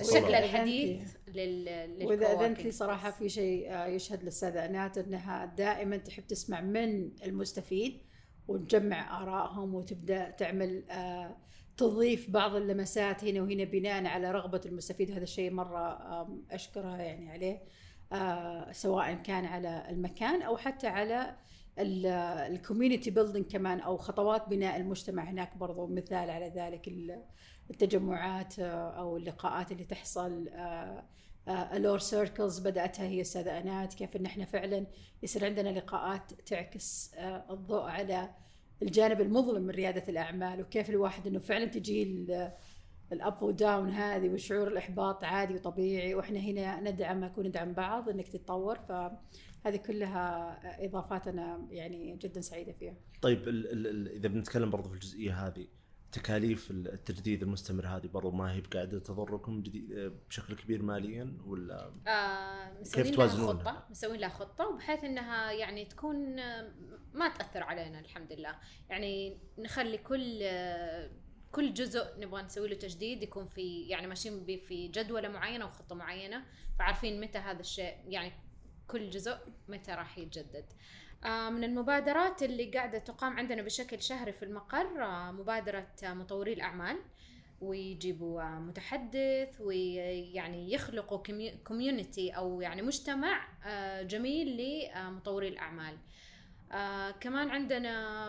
الشكل 0.00 0.34
الحديث 0.34 1.16
لل 1.28 2.06
وإذا 2.06 2.26
أذنت 2.26 2.40
للكواكب. 2.40 2.64
لي 2.64 2.70
صراحة 2.70 3.10
في 3.10 3.28
شيء 3.28 3.72
آه، 3.72 3.86
يشهد 3.86 4.24
للساده 4.24 4.66
انات 4.66 4.98
أنها 4.98 5.44
دائما 5.44 5.96
تحب 5.96 6.26
تسمع 6.26 6.60
من 6.60 7.10
المستفيد 7.24 8.00
وتجمع 8.48 9.22
آرائهم 9.22 9.74
وتبدأ 9.74 10.30
تعمل 10.30 10.84
آه، 10.90 11.36
تضيف 11.76 12.30
بعض 12.30 12.54
اللمسات 12.54 13.24
هنا 13.24 13.42
وهنا 13.42 13.64
بناء 13.64 14.06
على 14.06 14.30
رغبة 14.30 14.60
المستفيد. 14.66 15.10
هذا 15.10 15.22
الشيء 15.22 15.50
مرة 15.50 15.98
أشكرها 16.50 17.02
يعني 17.02 17.30
عليه. 17.30 17.62
سواء 18.72 19.14
كان 19.14 19.44
على 19.44 19.86
المكان 19.90 20.42
أو 20.42 20.56
حتى 20.56 20.86
على 20.86 21.36
ال 21.78 21.91
community 21.91 23.10
building 23.10 23.46
كمان 23.46 23.80
أو 23.80 23.96
خطوات 23.96 24.48
بناء 24.48 24.76
المجتمع 24.76 25.24
هناك 25.24 25.56
برضو 25.56 25.86
مثال 25.86 26.30
على 26.30 26.48
ذلك 26.56 26.88
ال- 26.88 27.22
التجمعات 27.70 28.58
آه، 28.58 28.90
أو 28.98 29.16
اللقاءات 29.16 29.72
اللي 29.72 29.84
تحصل 29.84 30.48
آه، 30.48 31.04
Allure 31.48 31.98
Circles 31.98 32.58
بدأتها 32.58 33.04
هي 33.06 33.20
الساده 33.20 33.58
أنات 33.60 33.94
كيف 33.94 34.16
إن 34.16 34.26
إحنا 34.26 34.44
فعلا 34.44 34.86
يصير 35.22 35.44
عندنا 35.44 35.68
لقاءات 35.68 36.32
تعكس 36.32 37.14
آه، 37.14 37.44
الضوء 37.50 37.82
على 37.82 38.30
الجانب 38.82 39.20
المظلم 39.20 39.62
من 39.62 39.70
ريادة 39.70 40.02
الأعمال 40.08 40.60
وكيف 40.60 40.90
الواحد 40.90 41.26
إنه 41.26 41.38
فعلا 41.38 41.64
تجي 41.64 42.26
الأب 43.12 43.42
وداون 43.42 43.90
هذه 43.90 44.28
وشعور 44.28 44.68
الإحباط 44.68 45.24
عادي 45.24 45.54
وطبيعي 45.54 46.14
وإحنا 46.14 46.38
هنا 46.38 46.80
ندعمك 46.80 47.38
وندعم 47.38 47.72
بعض 47.72 48.08
إنك 48.08 48.28
تتطور 48.28 48.78
فهذه 48.78 49.76
كلها 49.86 50.58
اضافات 50.84 51.28
أنا 51.28 51.66
يعني 51.70 52.16
جدا 52.16 52.40
سعيدة 52.40 52.72
فيها. 52.72 52.94
طيب 53.22 53.48
ال 53.48 53.72
ال 53.72 53.86
ال 53.86 54.08
إذا 54.08 54.28
بنتكلم 54.28 54.70
برضو 54.70 54.88
في 54.88 54.94
الجزئية 54.94 55.46
هذه 55.46 55.66
تكاليف 56.12 56.70
التجديد 56.70 57.42
المستمر 57.42 57.86
هذه 57.86 58.06
برضو 58.06 58.30
ما 58.30 58.52
هي 58.52 58.60
بقاعدة 58.60 58.98
تضركم 58.98 59.62
بشكل 60.28 60.54
كبير 60.54 60.82
ماليا 60.82 61.36
ولا 61.46 61.92
آه 62.06 62.82
كيف 62.94 63.10
توازنونها؟ 63.10 63.62
خطة 63.62 63.86
مسوين 63.90 64.20
لها 64.20 64.28
خطة 64.28 64.68
وبحيث 64.68 65.04
إنها 65.04 65.52
يعني 65.52 65.84
تكون 65.84 66.38
آه، 66.38 66.72
ما 67.14 67.28
تأثر 67.28 67.62
علينا 67.62 68.00
الحمد 68.00 68.32
لله 68.32 68.54
يعني 68.90 69.38
نخلي 69.58 69.98
كل 69.98 70.38
آه، 70.42 71.10
كل 71.52 71.74
جزء 71.74 72.20
نبغى 72.20 72.42
نسوي 72.42 72.68
له 72.68 72.74
تجديد 72.74 73.22
يكون 73.22 73.46
في 73.46 73.82
يعني 73.82 74.06
ماشيين 74.06 74.44
في 74.68 74.88
جدولة 74.88 75.28
معينة 75.28 75.66
وخطه 75.66 75.94
معينة 75.94 76.44
فعارفين 76.78 77.20
متى 77.20 77.38
هذا 77.38 77.60
الشيء 77.60 77.96
يعني 78.08 78.32
كل 78.88 79.10
جزء 79.10 79.36
متى 79.68 79.92
راح 79.92 80.18
يتجدد. 80.18 80.64
آه، 81.24 81.50
من 81.50 81.64
المبادرات 81.64 82.42
اللي 82.42 82.64
قاعدة 82.70 82.98
تقام 82.98 83.36
عندنا 83.36 83.62
بشكل 83.62 84.02
شهري 84.02 84.32
في 84.32 84.44
المقر 84.44 85.04
آه، 85.04 85.32
مبادرة 85.32 85.88
آه، 86.04 86.14
مطوري 86.14 86.52
الأعمال 86.52 86.98
ويجيبوا 87.60 88.42
متحدث 88.42 89.60
ويعني 89.60 90.72
يخلقوا 90.72 91.22
كوميونتي 91.64 92.30
أو 92.30 92.60
يعني 92.60 92.82
مجتمع 92.82 93.48
جميل 94.02 94.56
لمطوري 94.56 95.48
الأعمال. 95.48 95.98
آه، 96.72 97.10
كمان 97.10 97.50
عندنا 97.50 98.28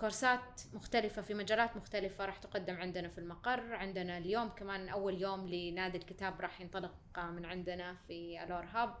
كورسات 0.00 0.60
مختلفة 0.74 1.22
في 1.22 1.34
مجالات 1.34 1.76
مختلفة 1.76 2.26
راح 2.26 2.36
تقدم 2.38 2.74
عندنا 2.74 3.08
في 3.08 3.18
المقر 3.18 3.74
عندنا 3.74 4.18
اليوم 4.18 4.48
كمان 4.48 4.88
أول 4.88 5.20
يوم 5.22 5.48
لنادي 5.48 5.98
الكتاب 5.98 6.40
راح 6.40 6.60
ينطلق 6.60 6.94
من 7.18 7.44
عندنا 7.44 7.96
في 8.06 8.44
الور 8.44 8.64
هاب. 8.64 8.94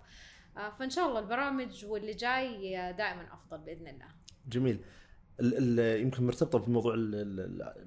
آه، 0.56 0.70
فإن 0.70 0.90
شاء 0.90 1.08
الله 1.08 1.18
البرامج 1.20 1.84
واللي 1.84 2.12
جاي 2.12 2.72
دائما 2.92 3.34
أفضل 3.34 3.58
بإذن 3.58 3.88
الله. 3.88 4.06
جميل. 4.48 4.84
ال 5.40 5.80
ال 5.80 6.00
يمكن 6.00 6.26
مرتبطة 6.26 6.58
بموضوع 6.58 6.94
ال 6.94 7.14
ال 7.14 7.40
ال 7.40 7.82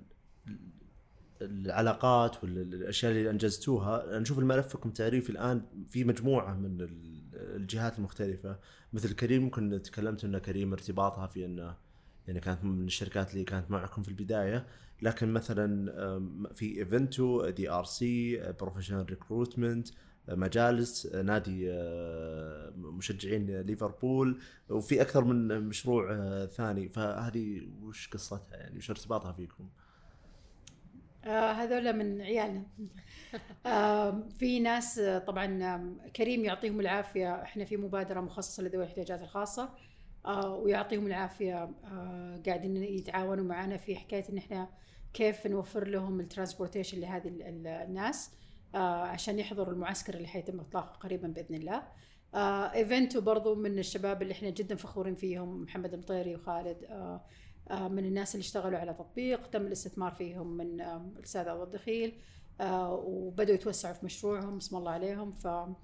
العلاقات 1.42 2.44
والاشياء 2.44 3.12
اللي 3.12 3.30
أنجزتوها. 3.30 4.20
نشوف 4.20 4.40
الملفكم 4.40 4.90
تعريفي 4.92 5.30
الآن 5.30 5.86
في 5.90 6.04
مجموعة 6.04 6.54
من 6.54 6.82
ال- 6.82 7.26
الجهات 7.56 7.98
المختلفة. 7.98 8.60
مثل 8.94 9.16
كريم 9.16 9.44
ممكن 9.44 9.82
تكلمت 9.82 10.24
ان 10.24 10.38
كريم 10.38 10.74
ارتباطها 10.74 11.28
في 11.28 11.46
إنه 11.46 11.85
يعني 12.28 12.40
كانت 12.40 12.64
من 12.64 12.86
الشركات 12.86 13.34
اللي 13.34 13.44
كانت 13.44 13.72
معكم 13.72 14.04
في 14.04 14.10
البداية. 14.10 14.66
لكن 15.02 15.34
مثلا 15.34 15.92
في 16.56 16.80
Eventto 16.80 17.50
DRC 17.50 18.38
Professional 18.60 19.10
Recruitment 19.10 19.88
مجالس 20.30 21.06
نادي 21.06 21.72
مشجعين 22.78 23.62
ليفربول 23.62 24.42
وفي 24.70 25.02
أكثر 25.02 25.24
من 25.24 25.62
مشروع 25.62 26.12
أه، 26.12 26.46
ثاني. 26.46 26.90
فهذه 26.90 27.62
وش 27.82 28.10
قصتها 28.10 28.58
يعني؟ 28.58 28.78
وش 28.78 28.90
ارتباطها 28.90 29.32
فيكم؟ 29.32 29.70
آه 31.26 31.52
هذول 31.52 31.94
من 31.94 32.22
عيالنا. 32.22 32.64
آه 33.66 34.24
في 34.40 34.60
ناس 34.60 35.00
آه، 35.00 35.20
طبعا 35.20 36.06
كريم 36.16 36.46
يعطيهم 36.46 36.80
العافية. 36.80 37.42
إحنا 37.44 37.66
في 37.66 37.78
مبادرة 37.78 38.22
مخصصة 38.22 38.64
لذوي 38.64 38.84
الاحتياجات 38.84 39.22
الخاصة. 39.22 39.64
آه 39.64 39.70
ويعطيهم 40.34 41.08
العافية. 41.08 41.64
آه 41.86 42.42
قاعدين 42.46 42.78
يتعاونوا 42.84 43.44
معنا 43.46 43.78
في 43.78 43.96
حكاية 43.96 44.24
إن 44.30 44.38
إحنا 44.38 44.70
كيف 45.14 45.48
نوفر 45.48 45.88
لهم 45.88 46.20
ال 46.20 46.25
transportation 46.25 47.00
لهذه 47.00 47.28
ال- 47.28 47.42
ال- 47.42 47.68
الناس 47.68 48.32
آه 48.76 48.78
عشان 49.04 49.40
يحضروا 49.40 49.74
المعسكر 49.74 50.14
اللي 50.14 50.28
حيتم 50.28 50.60
إطلاقه 50.60 50.94
قريبا 51.00 51.28
بإذن 51.28 51.56
الله. 51.56 51.84
آه 52.36 52.74
Eventto 52.74 53.22
برضو 53.22 53.56
من 53.56 53.80
الشباب 53.80 54.22
اللي 54.22 54.32
إحنا 54.32 54.50
جدا 54.50 54.76
فخورين 54.76 55.16
فيهم 55.16 55.62
محمد 55.62 55.94
المطيري 55.94 56.36
وخالد. 56.36 56.84
آه 56.84 57.22
آه، 57.72 57.88
من 57.88 58.06
الناس 58.06 58.36
اللي 58.36 58.42
اشتغلوا 58.44 58.80
على 58.80 58.94
تطبيق 58.94 59.48
تم 59.48 59.62
الاستثمار 59.68 60.12
فيهم 60.12 60.48
من 60.58 60.82
آه، 60.82 61.12
الاستاذ 61.18 61.50
عبد 61.50 61.62
الدخيل 61.62 62.18
آه، 62.62 62.94
وبدأوا 62.94 63.56
يتوسعوا 63.56 63.94
في 63.94 64.06
مشروعهم 64.06 64.58
اسم 64.58 64.78
الله 64.78 64.92
عليهم. 64.92 65.32
ف 65.32 65.48
آه، 65.48 65.76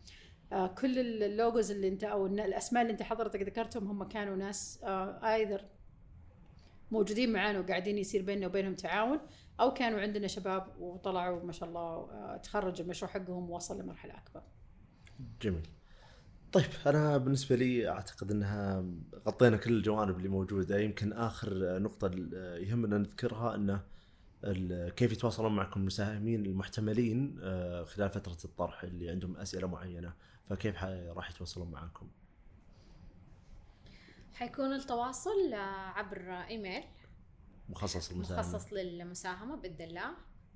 كل 0.52 1.00
اللوجوز 1.00 1.72
اللي 1.72 1.88
انت 1.88 2.04
أو 2.04 2.26
الأسماء 2.26 2.82
اللي 2.82 2.94
انت 2.94 3.04
حضرتك 3.04 3.42
ذكرتهم 3.42 3.88
هم 3.88 4.04
كانوا 4.04 4.36
ناس 4.36 4.80
ايذر 4.84 5.66
موجودين 6.92 7.34
معانا 7.34 7.60
وقاعدين 7.60 7.98
يصير 7.98 8.22
بيننا 8.22 8.48
وبينهم 8.48 8.76
تعاون 8.76 9.20
أو 9.60 9.74
كانوا 9.74 10.00
عندنا 10.00 10.28
شباب 10.28 10.68
وطلعوا 10.80 11.44
ما 11.44 11.52
شاء 11.52 11.70
الله 11.70 11.82
آه، 11.82 12.38
تخرج 12.44 12.82
المشروع 12.82 13.12
حقهم 13.12 13.50
ووصل 13.50 13.82
لمرحلة 13.82 14.14
أكبر. 14.14 14.42
جميل. 15.42 15.68
طيب 16.52 16.66
أنا 16.88 17.18
بالنسبة 17.18 17.56
لي 17.56 17.90
أعتقد 17.90 18.32
إنها 18.32 18.86
غطينا 19.28 19.58
كل 19.58 19.74
الجوانب 19.74 20.18
اللي 20.18 20.30
موجودة. 20.30 20.80
يمكن 20.80 21.14
آخر 21.14 21.80
نقطة 21.80 22.12
يهمنا 22.58 22.98
نذكرها 22.98 23.56
انه 23.56 23.82
كيف 24.90 25.12
يتواصلون 25.12 25.56
معكم 25.56 25.80
المساهمين 25.80 26.46
المحتملين 26.46 27.40
آه، 27.42 27.84
خلال 27.84 28.10
فترة 28.10 28.38
الطرح 28.46 28.84
اللي 28.84 29.10
عندهم 29.10 29.38
أسئلة 29.38 29.68
معينة. 29.68 30.14
فكيف 30.52 30.84
راح 30.84 31.30
يتواصلون 31.30 31.72
معكم 31.72 32.10
حيكون 34.34 34.74
التواصل 34.74 35.54
آه، 35.54 35.90
عبر 35.90 36.32
إيميل. 36.32 36.84
مخصص 37.70 38.12
للمساهمين 38.12 38.46
مخصص 38.46 38.74
للمساهمة 38.74 39.56
بإذن 39.56 39.82
الله. 39.82 40.12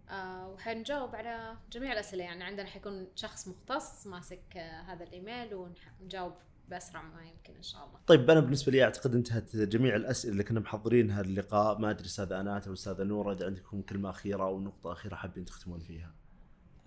آه 0.10 0.50
وحنجاوب 0.50 1.16
على 1.16 1.58
جميع 1.72 1.94
الأسئلة. 1.94 2.24
يعني 2.24 2.44
عندنا 2.44 2.68
حيكون 2.68 3.08
شخص 3.16 3.48
مختص 3.48 4.08
ماسك 4.08 4.58
آه 4.58 4.82
هذا 4.82 5.04
الإيميل 5.04 5.54
ونجاوب 6.02 6.34
بأسرع 6.70 7.02
ما 7.02 7.24
يمكن 7.24 7.56
إن 7.56 7.64
شاء 7.64 7.86
الله. 7.86 8.00
طيب 8.08 8.30
أنا 8.30 8.40
بالنسبة 8.40 8.72
لي 8.72 8.84
أعتقد 8.84 9.16
انتهت 9.16 9.56
جميع 9.56 9.96
الأسئلة 9.96 10.32
اللي 10.32 10.44
كنا 10.44 10.60
محضرينها 10.60 11.22
اللقاء. 11.22 11.80
ما 11.80 11.90
أدري 11.90 12.06
أستاذ 12.06 12.32
أنات 12.32 12.68
أو 12.68 12.74
أستاذة 12.74 13.04
نورة 13.04 13.34
إذا 13.34 13.46
عندكم 13.46 13.82
كلمة 13.82 14.10
أخيرة 14.10 14.44
أو 14.44 14.60
نقطة 14.60 14.92
أخيرة 14.92 15.16
حابين 15.16 15.46
تختمون 15.46 15.80
فيها. 15.80 16.25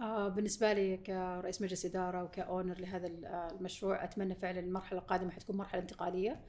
بالنسبة 0.00 0.72
لي 0.72 0.96
كرئيس 0.96 1.62
مجلس 1.62 1.84
إدارة 1.86 2.24
وك 2.24 2.40
owner 2.40 2.80
لهذا 2.80 3.06
آه، 3.06 3.48
المشروع 3.60 4.04
أتمنى 4.04 4.34
فعلا 4.34 4.60
المرحلة 4.60 4.98
القادمة 4.98 5.30
حتكون 5.30 5.56
مرحلة 5.56 5.80
انتقالية 5.82 6.40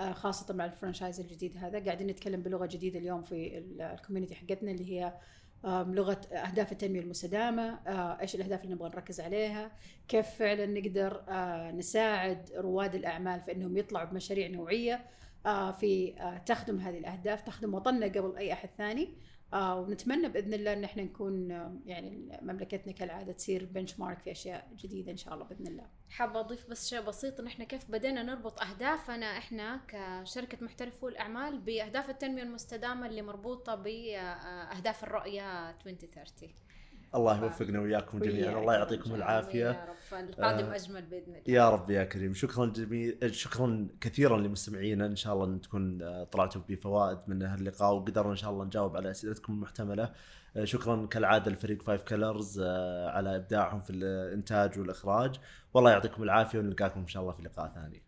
آه، 0.00 0.12
خاصة 0.12 0.54
مع 0.54 0.64
ال 0.64 0.70
franchise 0.70 1.20
الجديد 1.20 1.56
هذا. 1.56 1.84
قاعدين 1.84 2.06
نتكلم 2.06 2.42
بلغة 2.42 2.66
جديدة 2.66 2.98
اليوم 2.98 3.22
في 3.22 3.58
ال- 3.58 3.80
ال 3.82 3.87
community 3.87 4.34
حقتنا 4.34 4.70
اللي 4.70 4.92
هي 4.92 5.14
لغة 5.64 6.20
أهداف 6.32 6.72
التنمية 6.72 7.00
المستدامة 7.00 7.78
آه، 7.86 8.20
إيش 8.20 8.34
الأهداف 8.34 8.64
اللي 8.64 8.74
نبغى 8.74 8.88
نركز 8.88 9.20
عليها 9.20 9.70
كيف 10.08 10.26
فعلا 10.28 10.66
نقدر 10.66 11.24
آه، 11.28 11.70
نساعد 11.70 12.50
رواد 12.56 12.94
الأعمال 12.94 13.40
في 13.40 13.52
أنهم 13.52 13.76
يطلعوا 13.76 14.04
بمشاريع 14.08 14.48
نوعية 14.48 15.06
آه، 15.46 15.72
في 15.72 16.14
آه، 16.20 16.38
تخدم 16.38 16.78
هذه 16.80 16.98
الأهداف 16.98 17.40
تخدم 17.42 17.74
وطننا 17.74 18.06
قبل 18.06 18.36
أي 18.36 18.52
أحد 18.52 18.68
ثاني. 18.78 19.14
آه 19.52 19.80
ونتمنى 19.80 20.28
بإذن 20.28 20.54
الله 20.54 20.72
إن 20.72 20.84
إحنا 20.84 21.02
نكون 21.02 21.52
آه، 21.52 21.76
يعني 21.86 22.38
مملكتنا 22.42 22.92
كالعادة 22.92 23.32
تصير 23.32 23.64
بنش 23.64 23.98
مارك 24.00 24.18
في 24.18 24.30
أشياء 24.30 24.68
جديدة 24.76 25.12
إن 25.12 25.16
شاء 25.16 25.34
الله 25.34 25.44
بإذن 25.44 25.66
الله. 25.66 25.86
حابة 26.10 26.40
أضيف 26.40 26.70
بس 26.70 26.88
شيء 26.88 27.00
بسيط 27.00 27.40
إن 27.40 27.46
إحنا 27.46 27.64
كيف 27.64 27.90
بدينا 27.90 28.22
نربط 28.22 28.62
أهدافنا 28.62 29.38
إحنا 29.38 29.80
كشركة 29.88 30.58
محترفو 30.64 31.08
الأعمال 31.08 31.58
بأهداف 31.58 32.10
التنمية 32.10 32.42
المستدامة 32.42 33.06
اللي 33.06 33.22
مربوطة 33.22 33.74
بأهداف 33.74 35.04
الرؤية 35.04 35.70
2030 35.70 36.50
الله 37.16 37.44
يوفقنا 37.44 37.80
وياكم 37.80 38.18
جميعا. 38.18 38.60
الله 38.60 38.74
يعطيكم 38.74 39.14
العافية. 39.14 39.64
يا 39.64 39.86
رب. 39.88 39.96
فالقادم 40.08 40.66
آه، 40.66 40.76
أجمل 40.76 41.02
بإذن 41.02 41.34
الله. 41.34 41.42
يا 41.46 41.70
رب 41.70 41.90
يا 41.90 42.04
كريم. 42.04 42.34
شكرا 42.34 42.66
جميل 42.66 43.34
شكرا 43.34 43.88
كثيرا 44.00 44.38
لمستمعينا. 44.38 45.06
إن 45.06 45.16
شاء 45.16 45.34
الله 45.34 45.44
إن 45.44 45.60
تكون 45.60 46.02
آه، 46.02 46.24
طلعتوا 46.24 46.62
بفوائد 46.68 47.18
من 47.26 47.42
هاللقاء 47.42 47.94
وقدرنا 47.94 48.30
إن 48.30 48.36
شاء 48.36 48.50
الله 48.50 48.64
نجاوب 48.64 48.96
على 48.96 49.10
أسئلتكم 49.10 49.52
المحتملة. 49.52 50.12
آه، 50.56 50.64
شكرا 50.64 51.06
كالعادة 51.06 51.50
لفريق 51.50 51.82
فايف 51.82 52.02
كلرز 52.02 52.60
على 53.08 53.36
إبداعهم 53.36 53.80
في 53.80 53.90
الإنتاج 53.90 54.78
والإخراج. 54.78 55.40
والله 55.74 55.90
يعطيكم 55.90 56.22
العافية 56.22 56.58
ونلقاكم 56.58 57.00
إن 57.00 57.06
شاء 57.06 57.22
الله 57.22 57.32
في 57.32 57.42
لقاء 57.42 57.72
ثاني. 57.74 58.02